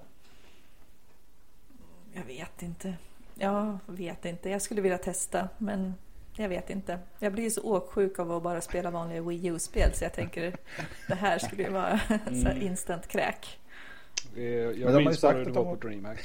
[2.13, 2.95] Jag vet inte.
[3.35, 4.51] Jag vet inte.
[4.51, 5.95] Jag skulle vilja testa, men
[6.37, 6.99] jag vet inte.
[7.19, 10.57] Jag blir så åksjuk av att bara spela vanliga Wii U-spel så jag tänker
[11.09, 12.63] det här skulle ju vara mm.
[12.63, 13.59] instant crack.
[14.77, 16.21] Jag minns bara hur det var på DreamHack.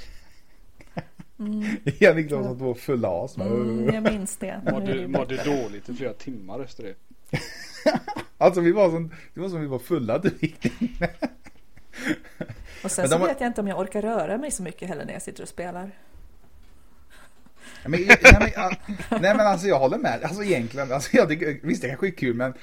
[1.40, 1.64] Mm.
[2.00, 3.38] Jag fick de som två fulla as.
[3.38, 4.62] Mm, jag minns det.
[4.72, 6.96] Mådde, mådde dåligt i flera timmar efter det.
[8.38, 10.32] alltså vi var som, det var som vi var fulla du
[12.84, 15.14] Och sen så vet jag inte om jag orkar röra mig så mycket heller när
[15.14, 15.92] jag sitter och spelar.
[17.86, 20.24] Men, nej, men, nej men alltså jag håller med.
[20.24, 21.28] Alltså egentligen, alltså, jag
[21.64, 22.54] visst det kanske är kul men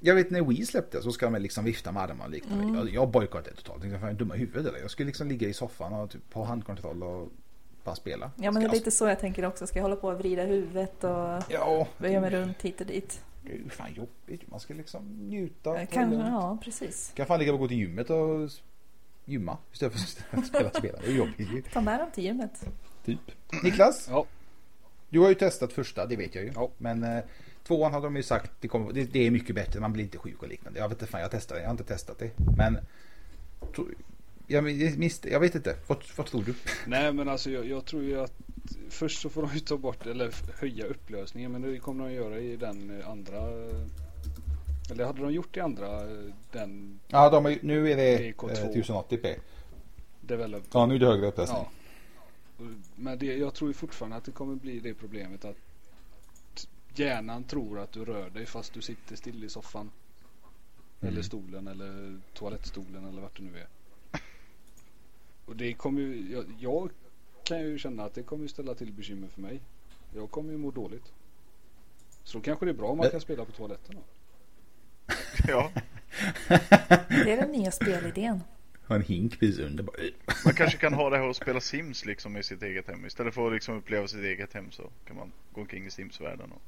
[0.00, 2.64] jag vet när Wii släppte så ska man liksom vifta med armarna och liknande.
[2.64, 2.76] Mm.
[2.76, 3.84] Jag, jag bojkottade det totalt.
[3.84, 4.78] Jag är dumma huvudet eller?
[4.78, 7.28] Jag skulle liksom ligga i soffan och typ ha handkontroll och
[7.84, 8.30] bara spela.
[8.36, 9.66] Ja men det är lite så jag tänker också.
[9.66, 11.88] Ska jag hålla på och vrida huvudet och ja.
[11.98, 13.20] böja mig runt hit och dit.
[13.42, 14.50] Det är ju fan jobbigt.
[14.50, 15.86] Man ska liksom njuta.
[15.86, 17.12] Kan, ja precis.
[17.14, 18.50] Kan fan ligga och gå till gymmet och
[19.24, 20.98] gymma istället för att spela spela.
[20.98, 21.72] Det är jobbigt.
[21.72, 22.66] Ta med dem till gymmet.
[23.04, 23.20] Typ.
[23.62, 24.08] Niklas?
[24.10, 24.26] Ja.
[25.16, 26.52] Du har ju testat första, det vet jag ju.
[26.54, 26.70] Ja.
[26.78, 27.24] Men eh,
[27.66, 30.18] tvåan har de ju sagt, det, kommer, det, det, är mycket bättre, man blir inte
[30.18, 30.78] sjuk och liknande.
[30.78, 32.30] Jag vet inte fan, jag testade, jag har inte testat det.
[32.56, 32.78] Men
[33.74, 33.84] to,
[34.46, 34.70] jag,
[35.22, 36.54] jag vet inte, vad, vad tror du?
[36.86, 38.32] Nej men alltså jag, jag, tror ju att
[38.88, 42.38] först så får de ju ta bort eller höja upplösningen men det kommer de göra
[42.38, 43.38] i den andra
[44.90, 46.02] eller hade de gjort i andra
[46.52, 47.00] den?
[47.08, 48.84] Ja, de, nu är det DK2.
[48.84, 49.34] 1080p.
[50.20, 50.62] Develop.
[50.72, 51.58] Ja, nu är det högre upplösning.
[51.58, 51.70] Ja.
[52.94, 55.56] Men det, jag tror fortfarande att det kommer bli det problemet att
[56.94, 59.90] hjärnan tror att du rör dig fast du sitter still i soffan.
[61.00, 61.12] Mm.
[61.12, 63.66] Eller stolen eller toalettstolen eller vart det nu är.
[65.46, 66.90] Och det kommer ju, jag, jag,
[67.44, 69.60] kan ju känna att det kommer ställa till bekymmer för mig.
[70.14, 71.12] Jag kommer ju må dåligt.
[72.24, 73.96] Så då kanske det är bra om man kan spela på toaletten.
[75.48, 75.72] ja.
[77.08, 78.40] Det är den nya spelidén
[78.88, 79.84] ha en hink precis under.
[79.84, 79.96] Bara.
[80.44, 83.06] Man kanske kan ha det här och spela Sims liksom i sitt eget hem.
[83.06, 86.52] Istället för att liksom uppleva sitt eget hem så kan man gå omkring i Sims-världen.
[86.52, 86.62] Och...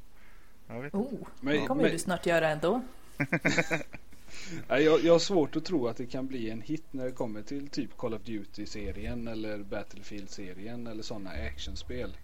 [0.69, 1.93] Jag vet oh, det kommer men...
[1.93, 2.83] du snart göra ändå.
[4.69, 7.43] jag, jag har svårt att tro att det kan bli en hit när det kommer
[7.43, 12.16] till typ Call of Duty-serien eller Battlefield-serien eller sådana actionspel.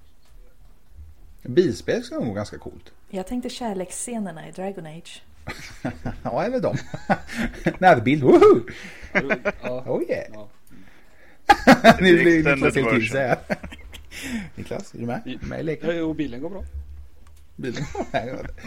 [1.43, 2.93] Bilspel ska nog vara ganska coolt.
[3.09, 5.23] Jag tänkte kärleksscenerna i Dragon Age.
[6.23, 6.77] ja, eller dem.
[7.79, 8.61] Närbild, woho!
[9.63, 9.85] Ja.
[9.87, 10.27] Oh yeah.
[10.33, 10.49] Ja.
[12.01, 13.37] nu blir Niklas helt till sig
[14.55, 15.39] Niklas, är du med?
[15.43, 15.97] med i leken?
[15.97, 16.65] Jo, bilen går bra.
[17.57, 17.85] Bilen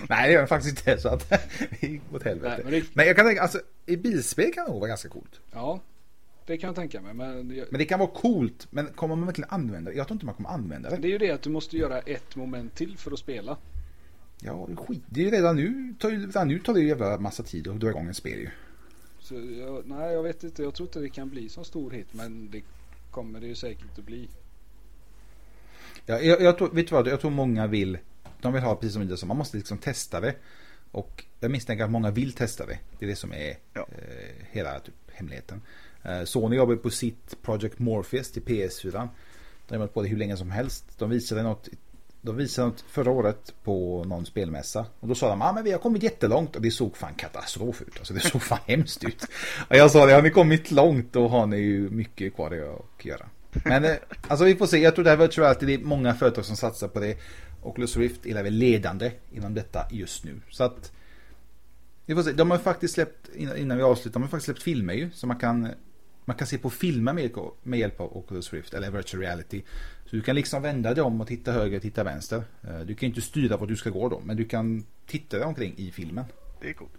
[0.10, 1.02] Nej, det gör den faktiskt inte.
[1.02, 1.34] Så att
[1.80, 2.56] gick åt helvete.
[2.56, 2.86] Nej, men, det...
[2.94, 5.42] men jag kan tänka, alltså i bilspel kan det nog vara ganska coolt.
[5.54, 5.82] Ja,
[6.46, 7.14] det kan jag tänka mig.
[7.14, 7.68] Men, jag...
[7.70, 9.98] men det kan vara coolt, men kommer man verkligen använda det?
[9.98, 10.98] Jag tror inte man kommer använda det.
[10.98, 13.58] Det är ju det att du måste göra ett moment till för att spela.
[14.40, 15.04] Ja, skit.
[15.10, 17.90] Det är redan nu, tar, redan nu tar det ju jävla massa tid att dra
[17.90, 18.50] igång ett spel ju.
[19.20, 20.64] Så jag, nej, jag vet inte.
[20.64, 22.62] Jag tror inte det kan bli så stor hit, men det
[23.12, 24.30] kommer det ju säkert att bli.
[26.06, 27.08] Ja, jag, jag tror, vet du vad?
[27.08, 27.98] Jag tror många vill.
[28.42, 30.36] De vill ha precis som det som man måste liksom testa det.
[30.92, 32.80] Och jag misstänker att många vill testa det.
[33.00, 33.88] Det är det som är ja.
[33.92, 35.62] eh, hela typ, hemligheten.
[36.04, 38.92] Eh, Sony jobbar på sitt Project Morpheus till PS4.
[38.92, 39.10] De
[39.68, 40.86] har jobbat på det hur länge som helst.
[40.98, 41.70] De visade något
[42.22, 44.86] de visade något förra året på någon spelmässa.
[45.00, 46.56] Och då sa de, ja ah, men vi har kommit jättelångt.
[46.56, 47.98] Och det såg fan katastrof ut.
[47.98, 49.26] Alltså det såg fan hemskt ut.
[49.70, 53.06] Och jag sa det, har ni kommit långt då har ni ju mycket kvar att
[53.06, 53.26] göra.
[53.64, 53.96] Men eh,
[54.28, 56.56] alltså vi får se, jag tror det här virtual reality, det är många företag som
[56.56, 57.18] satsar på det.
[57.62, 60.42] Oculus Rift är väl ledande inom detta just nu.
[60.50, 60.92] Så att
[62.06, 64.94] vi får se, de har faktiskt släppt, innan vi avslutar, de har faktiskt släppt filmer
[64.94, 65.10] ju.
[65.14, 65.68] Så man kan,
[66.28, 69.62] man kan se på filmer med, med hjälp av Oculus Rift eller virtual reality.
[70.06, 72.44] Så du kan liksom vända dig om och titta höger och titta vänster.
[72.64, 75.46] Eh, du kan inte styra vart du ska gå då, men du kan titta dig
[75.46, 76.26] omkring i filmen.
[76.62, 76.92] Det är coolt.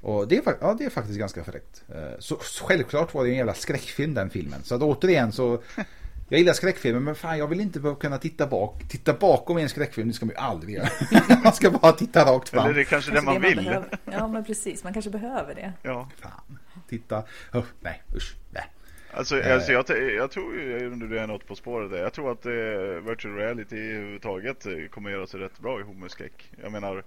[0.00, 1.84] Och det är, ja, det är faktiskt ganska fräckt.
[1.88, 4.62] Eh, så självklart var det en jävla skräckfilm den filmen.
[4.62, 5.62] Så att återigen så
[6.28, 8.82] jag gillar skräckfilmer men fan jag vill inte kunna titta bak.
[8.88, 10.88] Titta bakom i en skräckfilm, det ska man ju aldrig göra.
[11.44, 12.64] man ska bara titta rakt fram.
[12.64, 13.56] Eller det är kanske det man, vill.
[13.56, 13.98] Behöver.
[14.04, 15.72] Ja men precis, man kanske behöver det.
[15.82, 16.08] Ja.
[16.20, 16.58] Fan,
[16.88, 17.24] titta.
[17.52, 18.64] Oh, nej, usch, nej.
[19.10, 19.54] Alltså, eh.
[19.54, 23.10] alltså jag, jag tror ju, du är något på spåret där, jag tror att eh,
[23.10, 26.52] virtual reality överhuvudtaget kommer göra sig rätt bra ihop med skräck.
[26.62, 27.04] Jag menar,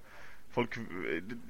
[0.51, 0.77] Folk,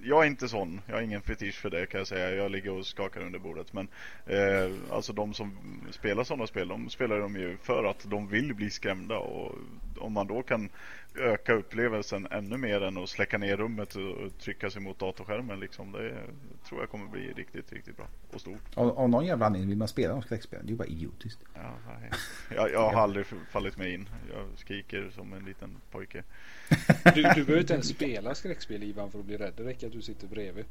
[0.04, 2.36] jag är inte sån, jag har ingen fetisch för det kan jag säga.
[2.36, 3.74] Jag ligger och skakar under bordet.
[3.74, 3.88] Men
[4.26, 5.58] eh, alltså de som
[5.92, 9.18] spelar sådana spel, de spelar de ju för att de vill bli skrämda.
[9.18, 9.56] Och
[9.98, 10.70] om man då kan
[11.16, 15.60] öka upplevelsen ännu mer än att släcka ner rummet och trycka sig mot datorskärmen.
[15.60, 16.18] Liksom, det
[16.68, 18.62] tror jag kommer bli riktigt, riktigt bra och stort.
[18.76, 20.66] Av, av någon jävla anledning vill man spela de skräckspelen.
[20.66, 21.40] Det är ju bara idiotiskt.
[21.54, 21.74] Ja,
[22.56, 24.10] jag, jag har aldrig fallit mig in.
[24.34, 26.24] Jag skriker som en liten pojke.
[27.04, 29.54] Du, du behöver inte ens spela skräckspel Ivan för att bli rädd.
[29.58, 30.66] Det räcker att du sitter bredvid.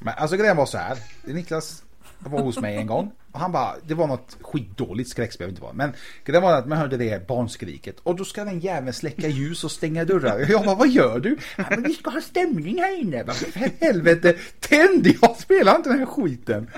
[0.00, 0.98] Men alltså grejen var så här.
[1.24, 1.84] Niklas
[2.18, 3.12] var hos mig en gång.
[3.32, 5.48] Och han bara, det var något skitdåligt skräckspel.
[5.48, 5.72] Inte var.
[5.72, 5.92] Men
[6.24, 8.00] det var att man hörde det barnskriket.
[8.02, 10.46] Och då ska den jäveln släcka ljus och stänga dörrar.
[10.50, 11.36] Jag bara, vad gör du?
[11.56, 13.24] Ja, men vi ska ha stämning här inne.
[13.24, 15.06] Bara, för helvete, tänd!
[15.22, 16.70] Jag spelar inte den här skiten.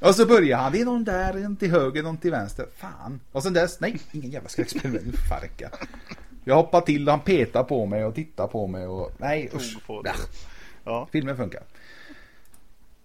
[0.00, 2.66] Och så börjar han, det är någon där, en till höger, någon till vänster.
[2.76, 3.20] Fan.
[3.32, 4.90] Och sen dess, nej, ingen jävla skräckspel.
[4.90, 5.70] Nu farka.
[6.44, 9.78] Jag hoppar till och han petar på mig och tittar på mig och nej usch.
[10.84, 11.08] Ja.
[11.12, 11.62] Filmen funkar.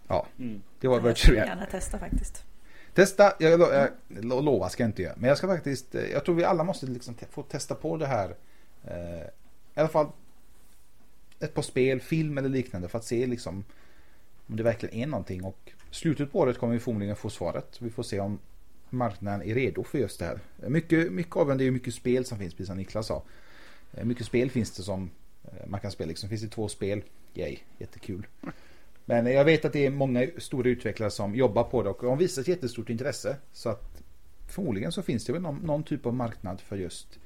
[0.08, 0.62] Ja, mm.
[0.92, 1.16] Det var.
[1.26, 2.44] Jag gärna testa faktiskt.
[2.94, 5.14] Testa, jag, jag, jag lovar ska jag inte göra.
[5.18, 8.08] Men jag ska faktiskt, eh, jag tror vi alla måste liksom få testa på det
[8.08, 8.36] här.
[8.84, 9.24] Eh,
[9.76, 10.08] I alla fall
[11.40, 13.64] ett par spel, film eller liknande för att se liksom
[14.48, 15.44] om det verkligen är någonting.
[15.44, 17.82] Och slutet på året kommer vi förmodligen få svaret.
[17.82, 18.40] Vi får se om
[18.90, 20.40] marknaden är redo för just det här.
[20.70, 23.24] Mycket, mycket av det är mycket spel som finns, precis som Niklas sa.
[23.94, 25.10] Eh, mycket spel finns det som
[25.44, 26.08] eh, man kan spela.
[26.08, 27.04] Liksom finns det två spel,
[27.34, 28.28] yay, jättekul.
[29.06, 32.18] Men jag vet att det är många stora utvecklare som jobbar på det och de
[32.18, 33.38] visar ett jättestort intresse.
[33.52, 34.04] Så att
[34.48, 37.20] förmodligen så finns det väl någon, någon typ av marknad för just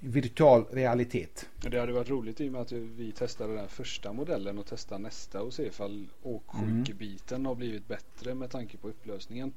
[0.00, 1.48] virtual realitet.
[1.60, 4.98] Det hade varit roligt i och med att vi testade den första modellen och testar
[4.98, 7.46] nästa och se ifall åksjukebiten mm.
[7.46, 9.52] har blivit bättre med tanke på upplösningen.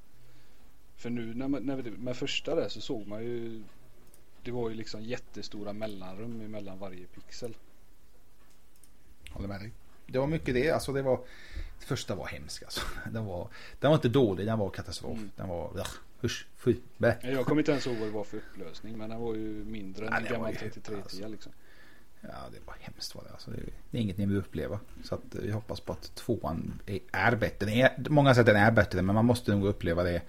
[0.95, 3.63] För nu när, man, när vi, med första där så såg man ju
[4.43, 7.57] Det var ju liksom jättestora mellanrum mellan varje pixel.
[9.29, 9.71] Håller med dig.
[10.12, 10.72] Det var mycket det.
[10.72, 11.20] Alltså det var
[11.80, 12.82] det Första var hemskt alltså.
[13.12, 13.47] Den var,
[13.80, 15.18] den var inte dålig, den var katastrof.
[15.18, 15.32] Mm.
[15.36, 15.89] Den var ugh,
[16.24, 17.18] usch, fy, bä.
[17.22, 18.97] Jag kommer inte ens ihåg vad det var för upplösning.
[18.97, 21.28] Men den var ju mindre än ja, gammal 3310 alltså.
[21.28, 21.51] liksom.
[22.22, 23.30] Ja, det var hemskt var det.
[23.32, 23.51] Alltså,
[23.91, 24.80] det är inget ni vill uppleva.
[25.03, 27.66] Så att vi hoppas på att tvåan är, är bättre.
[27.66, 30.22] Den är, många säger att den är bättre, men man måste nog uppleva det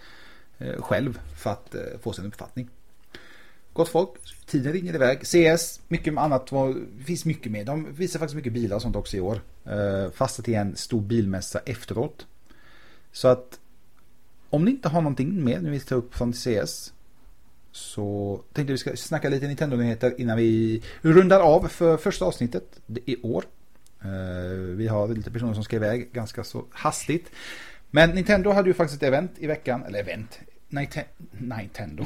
[0.63, 2.69] Eh, själv för att eh, få sin uppfattning.
[3.73, 4.11] Gott folk,
[4.47, 5.27] tiden ringer iväg.
[5.27, 6.51] CS, mycket annat,
[6.99, 7.65] det finns mycket mer.
[7.65, 9.41] De visar faktiskt mycket bilar och sånt också i år.
[9.65, 12.27] Eh, fast att det är en stor bilmässa efteråt.
[13.13, 13.61] Så att
[14.51, 16.93] om ni inte har någonting mer ni vill ta upp från CS
[17.73, 23.23] så tänkte vi ska snacka lite Nintendo-nyheter innan vi rundar av för första avsnittet i
[23.23, 23.45] år.
[24.01, 27.31] Eh, vi har lite personer som ska iväg ganska så hastigt.
[27.91, 30.41] Men Nintendo hade ju faktiskt ett event i veckan, eller event,
[30.73, 32.05] Nintendo.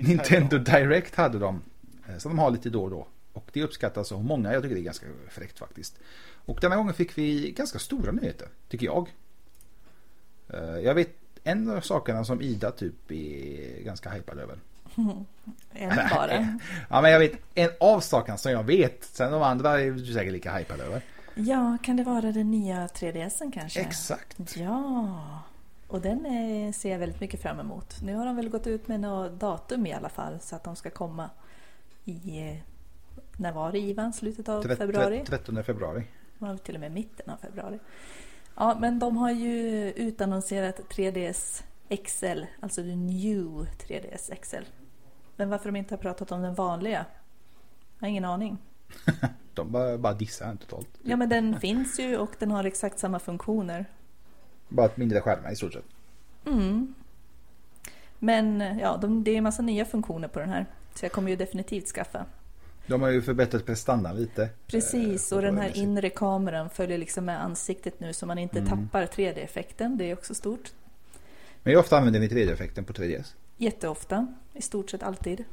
[0.00, 1.62] Nintendo Direct hade de.
[2.08, 3.06] Eh, så de har lite då och då.
[3.32, 4.52] Och det uppskattas av många.
[4.52, 5.98] Jag tycker det är ganska fräckt faktiskt.
[6.44, 9.08] Och denna gången fick vi ganska stora nyheter, tycker jag.
[10.48, 11.10] Eh, jag vet
[11.44, 14.58] en av sakerna som Ida typ är ganska hypad över.
[15.74, 16.58] En bara?
[16.90, 19.04] ja, men jag vet en av sakerna som jag vet.
[19.04, 21.02] Sen de andra är du säkert lika hypad över.
[21.34, 23.80] Ja, kan det vara den nya 3DSen kanske?
[23.80, 24.56] Exakt.
[24.56, 25.42] Ja.
[25.92, 28.02] Och den är, ser jag väldigt mycket fram emot.
[28.02, 30.76] Nu har de väl gått ut med något datum i alla fall så att de
[30.76, 31.30] ska komma
[32.04, 32.56] i...
[33.36, 34.12] När var det Ivan?
[34.12, 35.24] Slutet av februari?
[35.26, 36.04] 13 februari.
[36.38, 37.78] Var till och med mitten av februari.
[38.54, 41.62] Ja, men de har ju utannonserat 3DS
[42.04, 44.64] XL, alltså the new 3DS XL.
[45.36, 47.06] Men varför de inte har pratat om den vanliga?
[47.98, 48.58] Jag har ingen aning.
[49.54, 50.88] de bara, bara dissar totalt.
[51.02, 53.86] Ja, men den finns ju och den har exakt samma funktioner.
[54.72, 55.84] Bara ett mindre skärmar i stort sett.
[56.46, 56.94] Mm.
[58.18, 60.66] Men ja, de, det är en massa nya funktioner på den här.
[60.94, 62.26] Så jag kommer ju definitivt skaffa.
[62.86, 64.48] De har ju förbättrat prestandan lite.
[64.66, 68.70] Precis, och den här inre kameran följer liksom med ansiktet nu så man inte mm.
[68.70, 69.96] tappar 3D-effekten.
[69.98, 70.72] Det är också stort.
[71.62, 73.34] Men hur ofta använder ni 3D-effekten på 3DS?
[73.56, 75.44] Jätteofta, i stort sett alltid.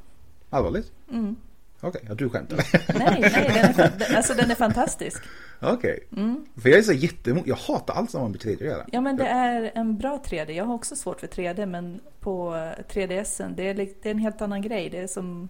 [0.50, 0.92] Allvarligt?
[1.12, 1.36] Mm.
[1.82, 2.58] Okej, okay, jag du skämtar.
[3.00, 5.24] nej, nej, den är, alltså den är fantastisk.
[5.60, 6.00] Okej.
[6.12, 6.24] Okay.
[6.24, 6.46] Mm.
[6.56, 8.86] För jag är så jättemot, jag hatar allt som har med 3D att göra.
[8.92, 10.52] Ja men det är en bra 3D.
[10.52, 12.54] Jag har också svårt för 3D men på
[12.90, 14.90] 3DSen, det är, det är en helt annan grej.
[14.90, 15.50] Det är som,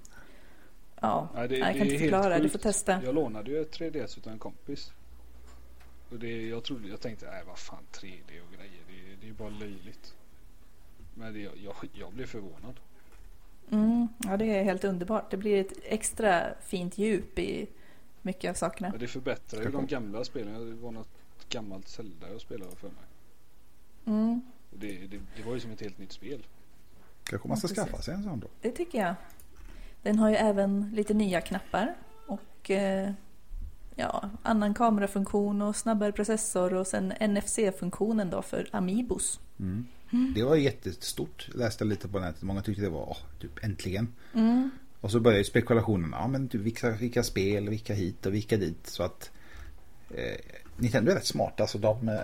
[1.01, 3.01] ja, ja det, jag kan inte förklara, du får testa.
[3.03, 4.91] Jag lånade ju ett 3DS av en kompis.
[6.09, 9.34] Och det, jag, trodde, jag tänkte, nej vad fan 3D och grejer, det, det är
[9.34, 10.13] bara löjligt.
[11.13, 12.80] Men det, jag, jag blev förvånad.
[13.72, 15.32] Mm, ja, det är helt underbart.
[15.32, 17.67] Det blir ett extra fint djup i
[18.22, 18.89] mycket av sakerna.
[18.93, 20.70] Ja, det förbättrar ju de gamla spelen.
[20.70, 21.09] Det var något
[21.49, 23.03] gammalt Zelda jag spelade för mig.
[24.05, 24.41] Mm.
[24.70, 26.45] Det, det, det, var ju som ett helt nytt spel.
[27.24, 28.47] Kanske man ska ja, skaffa sig en sån då.
[28.61, 29.15] Det tycker jag.
[30.01, 31.95] Den har ju även lite nya knappar
[32.28, 33.11] och eh,
[33.95, 39.39] ja, annan kamerafunktion och snabbare processor och sen NFC-funktionen då för Amibos.
[39.59, 39.88] Mm.
[40.12, 40.34] Mm.
[40.36, 42.41] Det var jättestort, jag läste lite på nätet.
[42.41, 44.07] Många tyckte det var åh, typ äntligen.
[44.34, 44.70] Mm.
[45.01, 48.88] Och så började spekulationen, ja men typ vilka, vilka spel, vilka hit och vilka dit.
[48.88, 49.32] Så att
[50.10, 50.39] eh,
[50.78, 52.16] Nintendo är rätt smarta, alltså de eh,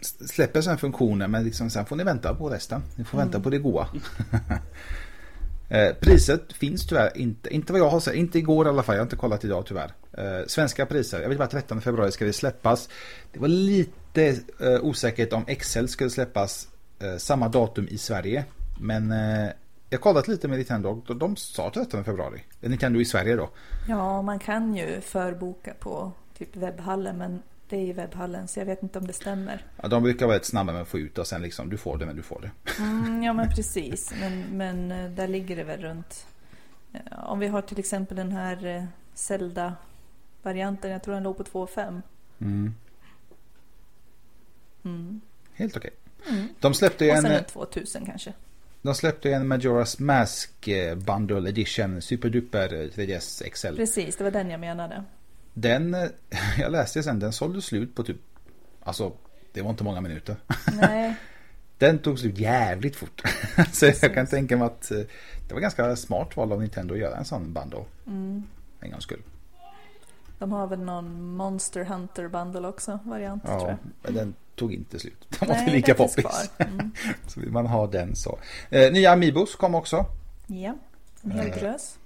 [0.00, 2.82] släpper sen funktioner men liksom, sen får ni vänta på resten.
[2.96, 3.42] Ni får vänta mm.
[3.42, 3.88] på det goa.
[5.68, 8.94] Eh, priset finns tyvärr inte, inte vad jag har sett, inte igår i alla fall,
[8.94, 9.92] jag har inte kollat idag tyvärr.
[10.12, 12.88] Eh, svenska priser, jag vet bara 13 februari ska det släppas.
[13.32, 14.26] Det var lite
[14.60, 16.68] eh, osäkert om Excel skulle släppas
[17.02, 18.44] eh, samma datum i Sverige.
[18.80, 19.50] Men eh,
[19.90, 22.44] jag kollat lite med Nintendo och de sa 13 februari.
[22.60, 23.50] Nintendo i Sverige då.
[23.88, 28.66] Ja, man kan ju förboka på typ webbhallen men det är i webbhallen så jag
[28.66, 29.66] vet inte om det stämmer.
[29.82, 31.98] Ja, de brukar vara rätt snabba med att få ut och sen liksom du får
[31.98, 32.80] det men du får det.
[32.82, 36.26] Mm, ja men precis men, men eh, där ligger det väl runt.
[37.10, 42.02] Om vi har till exempel den här Zelda-varianten, jag tror den låg på 2,5.
[42.40, 42.74] Mm.
[44.84, 45.20] Mm.
[45.52, 45.90] Helt okej.
[45.90, 46.01] Okay.
[46.30, 46.48] Mm.
[46.60, 47.16] De släppte ju en...
[47.16, 48.32] Och sen en 2000 kanske.
[48.82, 53.76] De släppte en Majora's Mask eh, Bundle Edition Superduper 3DS XL.
[53.76, 55.04] Precis, det var den jag menade.
[55.54, 56.08] Den, eh,
[56.58, 58.16] jag läste sen, den sålde slut på typ,
[58.82, 59.12] alltså
[59.52, 60.36] det var inte många minuter.
[60.80, 61.14] Nej.
[61.78, 63.22] Den tog slut jävligt fort.
[63.72, 64.98] Så jag kan tänka mig att eh,
[65.48, 67.84] det var ganska smart val av Nintendo att göra en sån bundle.
[68.06, 68.42] Mm.
[68.80, 69.22] En gångs skull.
[70.42, 73.78] De har väl någon Monster Hunter bundle också, variant ja, tror jag.
[74.02, 75.26] men den tog inte slut.
[75.40, 76.50] Den var inte lika poppis.
[76.58, 76.92] Mm.
[77.26, 78.38] så vill man ha den så.
[78.70, 80.06] Eh, nya Amiibos kom också.
[80.46, 80.74] Ja,
[81.22, 81.98] en hel eh, drös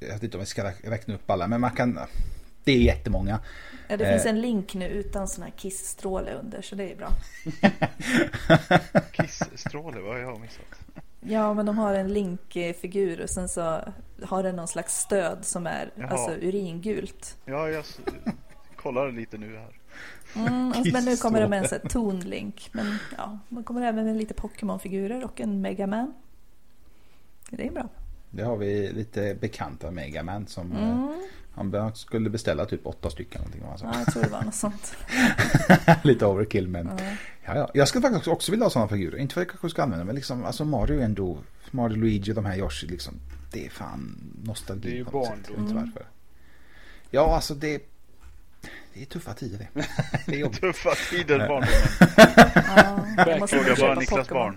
[0.00, 1.98] jag vet inte om vi ska räkna upp alla, men man kan...
[2.64, 3.40] Det är jättemånga.
[3.88, 4.30] Ja, det finns eh.
[4.30, 7.10] en link nu utan sån här kissstråle under, så det är bra.
[9.12, 11.04] kissstråle, vad har jag missat?
[11.20, 13.80] Ja, men de har en linkfigur och sen så
[14.22, 16.08] har den någon slags stöd som är Jaha.
[16.08, 17.38] alltså uringult.
[17.44, 17.84] Ja, jag
[18.76, 19.78] kollar lite nu här.
[20.36, 22.70] Mm, men nu kommer det med en tonlink.
[22.72, 26.14] Men ja, man kommer även med lite Pokémon-figurer och en Megaman.
[27.50, 27.88] Det är bra.
[28.30, 31.22] Det har vi lite bekanta Megaman som eh, mm.
[31.58, 33.40] Han skulle beställa typ åtta stycken.
[33.40, 34.96] Någonting, ja, jag tror det var något sånt.
[36.02, 37.16] lite overkill men mm.
[37.44, 37.70] ja, ja.
[37.74, 39.18] Jag skulle faktiskt också vilja ha sådana figurer.
[39.18, 41.38] Inte för att jag kanske ska använda men liksom alltså Mario ändå.
[41.70, 43.14] Mario Luigi och de här Yoshi liksom.
[43.52, 44.88] Det är fan nostalgi.
[44.88, 45.56] Det är ju barndom.
[45.56, 45.74] Mm.
[45.74, 46.06] varför.
[47.10, 47.82] Ja alltså det
[48.94, 49.86] det är tuffa tider det.
[50.26, 51.70] det är tuffa tider barndomen.
[53.40, 54.56] ja, Fråga bara Niklas barn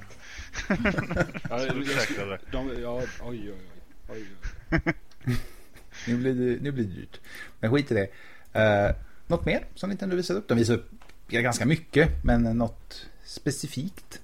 [1.49, 3.53] ja, Ursäkta de, ja, oj, oj,
[4.09, 4.25] oj.
[5.25, 5.35] oj.
[6.07, 7.19] Nu, blir det, nu blir det dyrt.
[7.59, 8.07] Men skit i det.
[8.59, 8.95] Uh,
[9.27, 10.47] något mer som Nintendo visade upp?
[10.47, 10.89] De visade upp
[11.27, 14.21] ganska mycket, men något specifikt?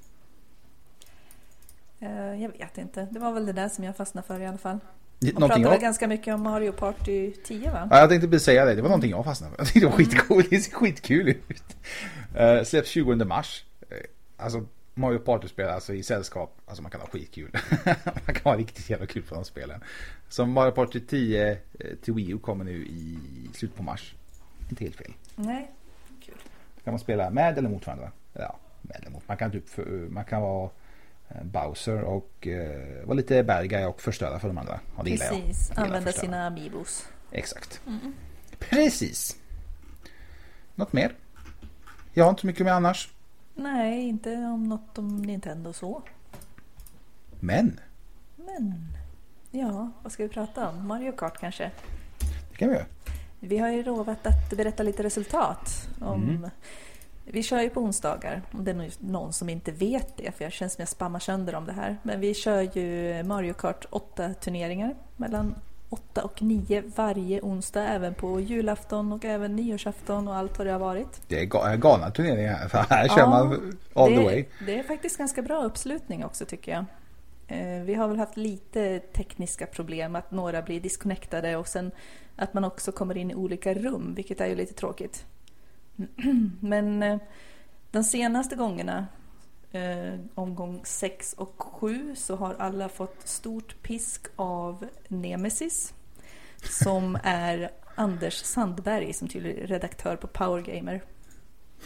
[2.02, 3.08] Uh, jag vet inte.
[3.12, 4.80] Det var väl det där som jag fastnade för i alla fall.
[5.20, 5.82] Man någonting pratade jag...
[5.82, 7.88] ganska mycket om Mario Party 10 va?
[7.92, 8.76] Ja, jag tänkte precis säga det.
[8.76, 9.60] Det var någonting jag fastnade för.
[9.62, 10.50] Jag tyckte det var skitcoolt.
[10.50, 11.78] Det ser skitkul ut.
[12.40, 13.66] Uh, släpps 20 mars.
[13.92, 13.98] Uh,
[14.38, 14.66] alltså
[14.98, 17.52] Mario Party-spel alltså i sällskap, alltså man kan ha skitkul.
[18.26, 19.84] man kan ha riktigt jävla kul på de spelen.
[20.30, 21.58] Som Mario Party 10 eh,
[22.02, 23.18] till Wii U kommer nu i
[23.54, 24.16] slutet på mars.
[24.70, 25.14] Inte helt fel.
[25.36, 25.72] Nej,
[26.26, 26.36] kul.
[26.84, 28.12] Kan man spela med eller mot varandra?
[28.34, 29.28] Ja, med eller mot.
[29.28, 30.70] Man kan typ, för, man kan vara
[31.30, 34.80] eh, Bowser och uh, vara lite bad och förstöra för de andra.
[34.98, 35.86] Ja, det Precis, jag.
[35.86, 37.08] använda sina Amiibos.
[37.32, 37.82] Exakt.
[37.88, 38.14] Mm.
[38.60, 39.38] Precis.
[40.76, 41.16] Något mer?
[42.14, 43.10] Jag har inte så mycket med annars.
[43.60, 46.02] Nej, inte om något om Nintendo så.
[47.40, 47.80] Men?
[48.36, 48.74] Men?
[49.52, 50.88] Ja, vad ska vi prata om?
[50.88, 51.72] Mario Kart kanske?
[52.52, 52.86] Det kan vi göra.
[53.40, 55.90] Vi har ju lovat att berätta lite resultat.
[56.02, 56.24] Om...
[56.24, 56.50] Mm.
[57.30, 60.54] Vi kör ju på onsdagar, om det är någon som inte vet det, för jag
[60.54, 61.98] känns som jag spammar sönder om det här.
[62.04, 65.56] Men vi kör ju Mario Kart 8 turneringar mellan
[65.90, 70.72] 8 och 9 varje onsdag, även på julafton och även nyårsafton och allt vad det
[70.72, 71.22] har varit.
[71.28, 74.46] Det är galna turneringar, för här kör man all det, the way.
[74.66, 76.86] Det är faktiskt ganska bra uppslutning också tycker jag.
[77.48, 81.92] Eh, vi har väl haft lite tekniska problem, att några blir disconnectade och sen
[82.36, 85.26] att man också kommer in i olika rum, vilket är ju lite tråkigt.
[86.60, 87.18] Men eh,
[87.92, 89.08] de senaste gångerna
[89.78, 95.94] eh, omgång 6 och 7 så har alla fått stort pisk av Nemesis
[96.64, 101.02] som är Anders Sandberg som tydligen är redaktör på Powergamer.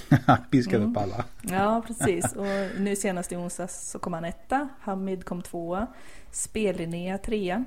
[0.52, 0.92] Piskade mm.
[0.92, 1.26] upp alla.
[1.42, 2.34] ja, precis.
[2.34, 5.88] Och nu senast i onsdags så kom han etta, Hamid kom tvåa,
[6.32, 7.64] Spellinnea trea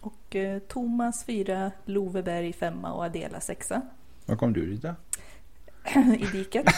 [0.00, 3.82] och eh, Thomas fyra, Loveberg femma och Adela sexa.
[4.26, 4.94] Vad kom du då?
[6.18, 6.66] i diket.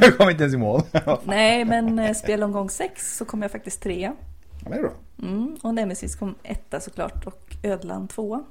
[0.00, 0.82] jag kom inte ens i mål.
[1.24, 4.16] Nej, men eh, spelomgång sex så kom jag faktiskt trea.
[4.64, 4.92] Ja, det är bra.
[5.22, 8.44] Mm, och Nemesis kom etta såklart och Ödlan tvåa.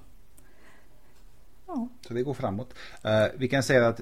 [1.67, 1.88] Ja.
[2.07, 2.74] Så det går framåt.
[3.05, 4.01] Uh, vi kan säga att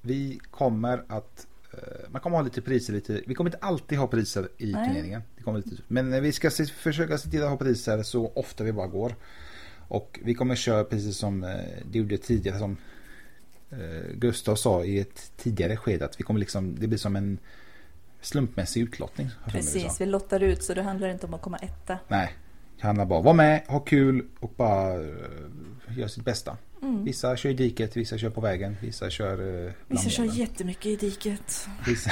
[0.00, 3.22] vi kommer att uh, man kommer ha lite priser lite.
[3.26, 4.86] Vi kommer inte alltid ha priser i Nej.
[4.86, 5.22] turneringen.
[5.36, 8.64] Det kommer lite, men vi ska se, försöka se till att ha priser så ofta
[8.64, 9.14] vi bara går.
[9.88, 11.50] Och vi kommer köra precis som uh,
[11.90, 12.76] det gjorde tidigare som
[14.14, 17.38] Gustav sa i ett tidigare skede att vi kommer liksom, det blir som en
[18.20, 19.30] slumpmässig utlottning.
[19.48, 21.98] Precis, vi lottar ut så det handlar inte om att komma etta.
[22.08, 22.32] Nej,
[22.80, 24.94] det handlar bara om att vara med, ha kul och bara
[25.96, 26.56] göra sitt bästa.
[26.82, 27.04] Mm.
[27.04, 30.96] Vissa kör i diket, vissa kör på vägen, vissa kör uh, Vissa kör jättemycket i
[30.96, 31.68] diket.
[31.86, 32.10] Vissa,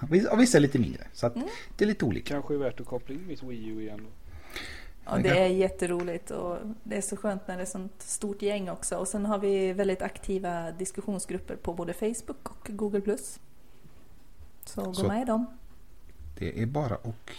[0.30, 1.06] och vissa är lite mindre.
[1.12, 1.48] Så mm.
[1.76, 2.34] det är lite olika.
[2.34, 4.06] Kanske är värt att koppla in mitt Wii U igen.
[5.04, 8.70] Ja, det är jätteroligt och det är så skönt när det är sånt stort gäng
[8.70, 8.96] också.
[8.96, 13.18] Och sen har vi väldigt aktiva diskussionsgrupper på både Facebook och Google+.
[14.64, 15.46] Så gå så med i dem.
[16.38, 17.32] Det är bara och...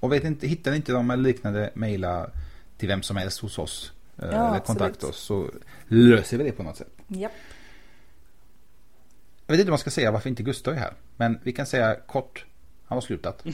[0.00, 2.30] Och vet inte, hittar ni inte de eller liknande mejla
[2.76, 3.92] till vem som helst hos oss.
[4.16, 5.50] Ja, eller kontakta oss så
[5.88, 6.92] löser vi det på något sätt.
[7.06, 7.32] Japp.
[9.46, 10.94] Jag vet inte vad man ska säga varför inte Gustav är här.
[11.16, 12.46] Men vi kan säga kort.
[12.86, 13.44] Han har slutat.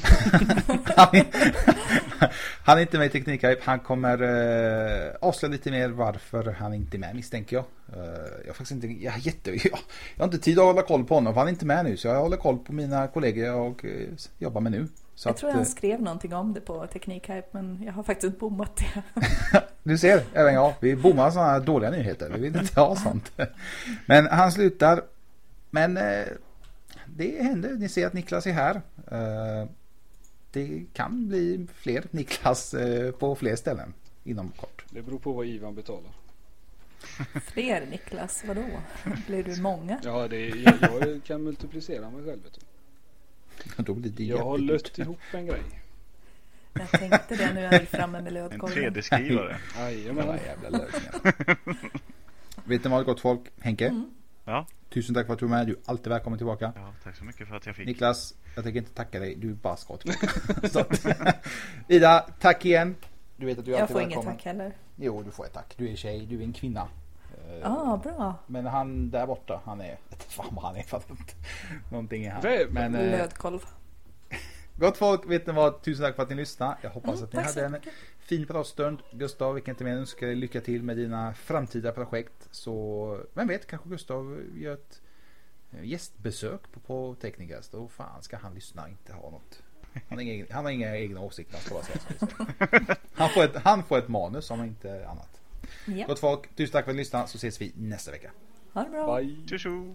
[2.64, 3.60] han, är inte med i Teknikhype.
[3.64, 7.64] Han kommer uh, avslöja lite mer varför han inte är med misstänker jag.
[7.96, 8.04] Uh,
[8.40, 9.60] jag har faktiskt inte, jag, jätte, jag,
[10.16, 11.96] jag har inte tid att hålla koll på honom för han är inte med nu.
[11.96, 14.08] Så jag håller koll på mina kollegor jag uh,
[14.38, 14.86] jobbar med nu.
[15.14, 18.38] Så jag att, tror han skrev någonting om det på Teknikhype men jag har faktiskt
[18.38, 19.02] bommat det.
[19.82, 20.74] du ser, även jag.
[20.80, 22.30] Vi bommar sådana här dåliga nyheter.
[22.34, 23.32] Vi vill inte ha sånt.
[24.06, 25.02] Men han slutar.
[25.70, 25.98] Men
[27.16, 27.74] det händer.
[27.74, 28.82] Ni ser att Niklas är här.
[29.10, 29.68] Eh,
[30.50, 33.94] det kan bli fler Niklas eh, på fler ställen
[34.24, 34.84] inom kort.
[34.90, 36.10] Det beror på vad Ivan betalar.
[37.46, 38.64] Fler Niklas, vadå?
[39.26, 40.00] Blir du många?
[40.04, 42.40] Ja, det är, jag kan multiplicera mig själv.
[43.76, 45.62] Då blir det jag har lött ihop en grej.
[46.72, 48.84] Jag tänkte det nu är jag framme med lödkolven.
[48.84, 49.56] En 3D-skrivare.
[49.76, 50.38] Jajamän.
[52.64, 53.40] Vet ni vad gott folk?
[53.60, 53.86] Henke?
[53.86, 54.10] Mm.
[54.44, 54.66] Ja.
[54.88, 55.66] Tusen tack för att du var med.
[55.66, 56.72] Du är alltid välkommen tillbaka.
[56.76, 57.86] Ja, tack så mycket för att jag fick.
[57.86, 59.34] Niklas, jag tänker inte tacka dig.
[59.34, 61.34] Du bara ska tillbaka.
[61.88, 62.96] Ida, tack igen.
[63.36, 64.12] Du vet att du är jag alltid välkommen.
[64.12, 64.72] Jag får inget tack heller.
[64.96, 65.74] Jo, du får ett tack.
[65.76, 66.88] Du är tjej, du är en kvinna.
[67.62, 68.34] Ja, ah, bra.
[68.46, 69.96] Men han där borta, han är...
[70.28, 71.02] Fan vad han är för
[71.90, 72.72] Någonting är han.
[72.72, 73.60] Men, eh, Lödkolv.
[74.80, 75.82] Gott folk, vet ni vad?
[75.82, 76.76] Tusen tack för att ni lyssnade.
[76.82, 77.76] Jag hoppas mm, att ni hade en
[78.18, 78.98] fin pratstund.
[79.12, 82.48] Gustav, vi kan inte mer önska dig lycka till med dina framtida projekt.
[82.50, 85.02] Så vem vet, kanske Gustav gör ett
[85.70, 87.72] eh, gästbesök på, på Teknikast.
[87.72, 89.62] Då fan ska han lyssna inte ha något.
[90.08, 91.58] Han har inga, han har inga egna åsikter.
[91.70, 95.40] Han, säga han, får ett, han får ett manus om inte annat.
[95.86, 96.06] Ja.
[96.06, 98.30] Gott folk, tusen tack för att ni lyssnade så ses vi nästa vecka.
[98.72, 99.16] Ha det bra.
[99.16, 99.48] Bye.
[99.48, 99.94] Tjushu.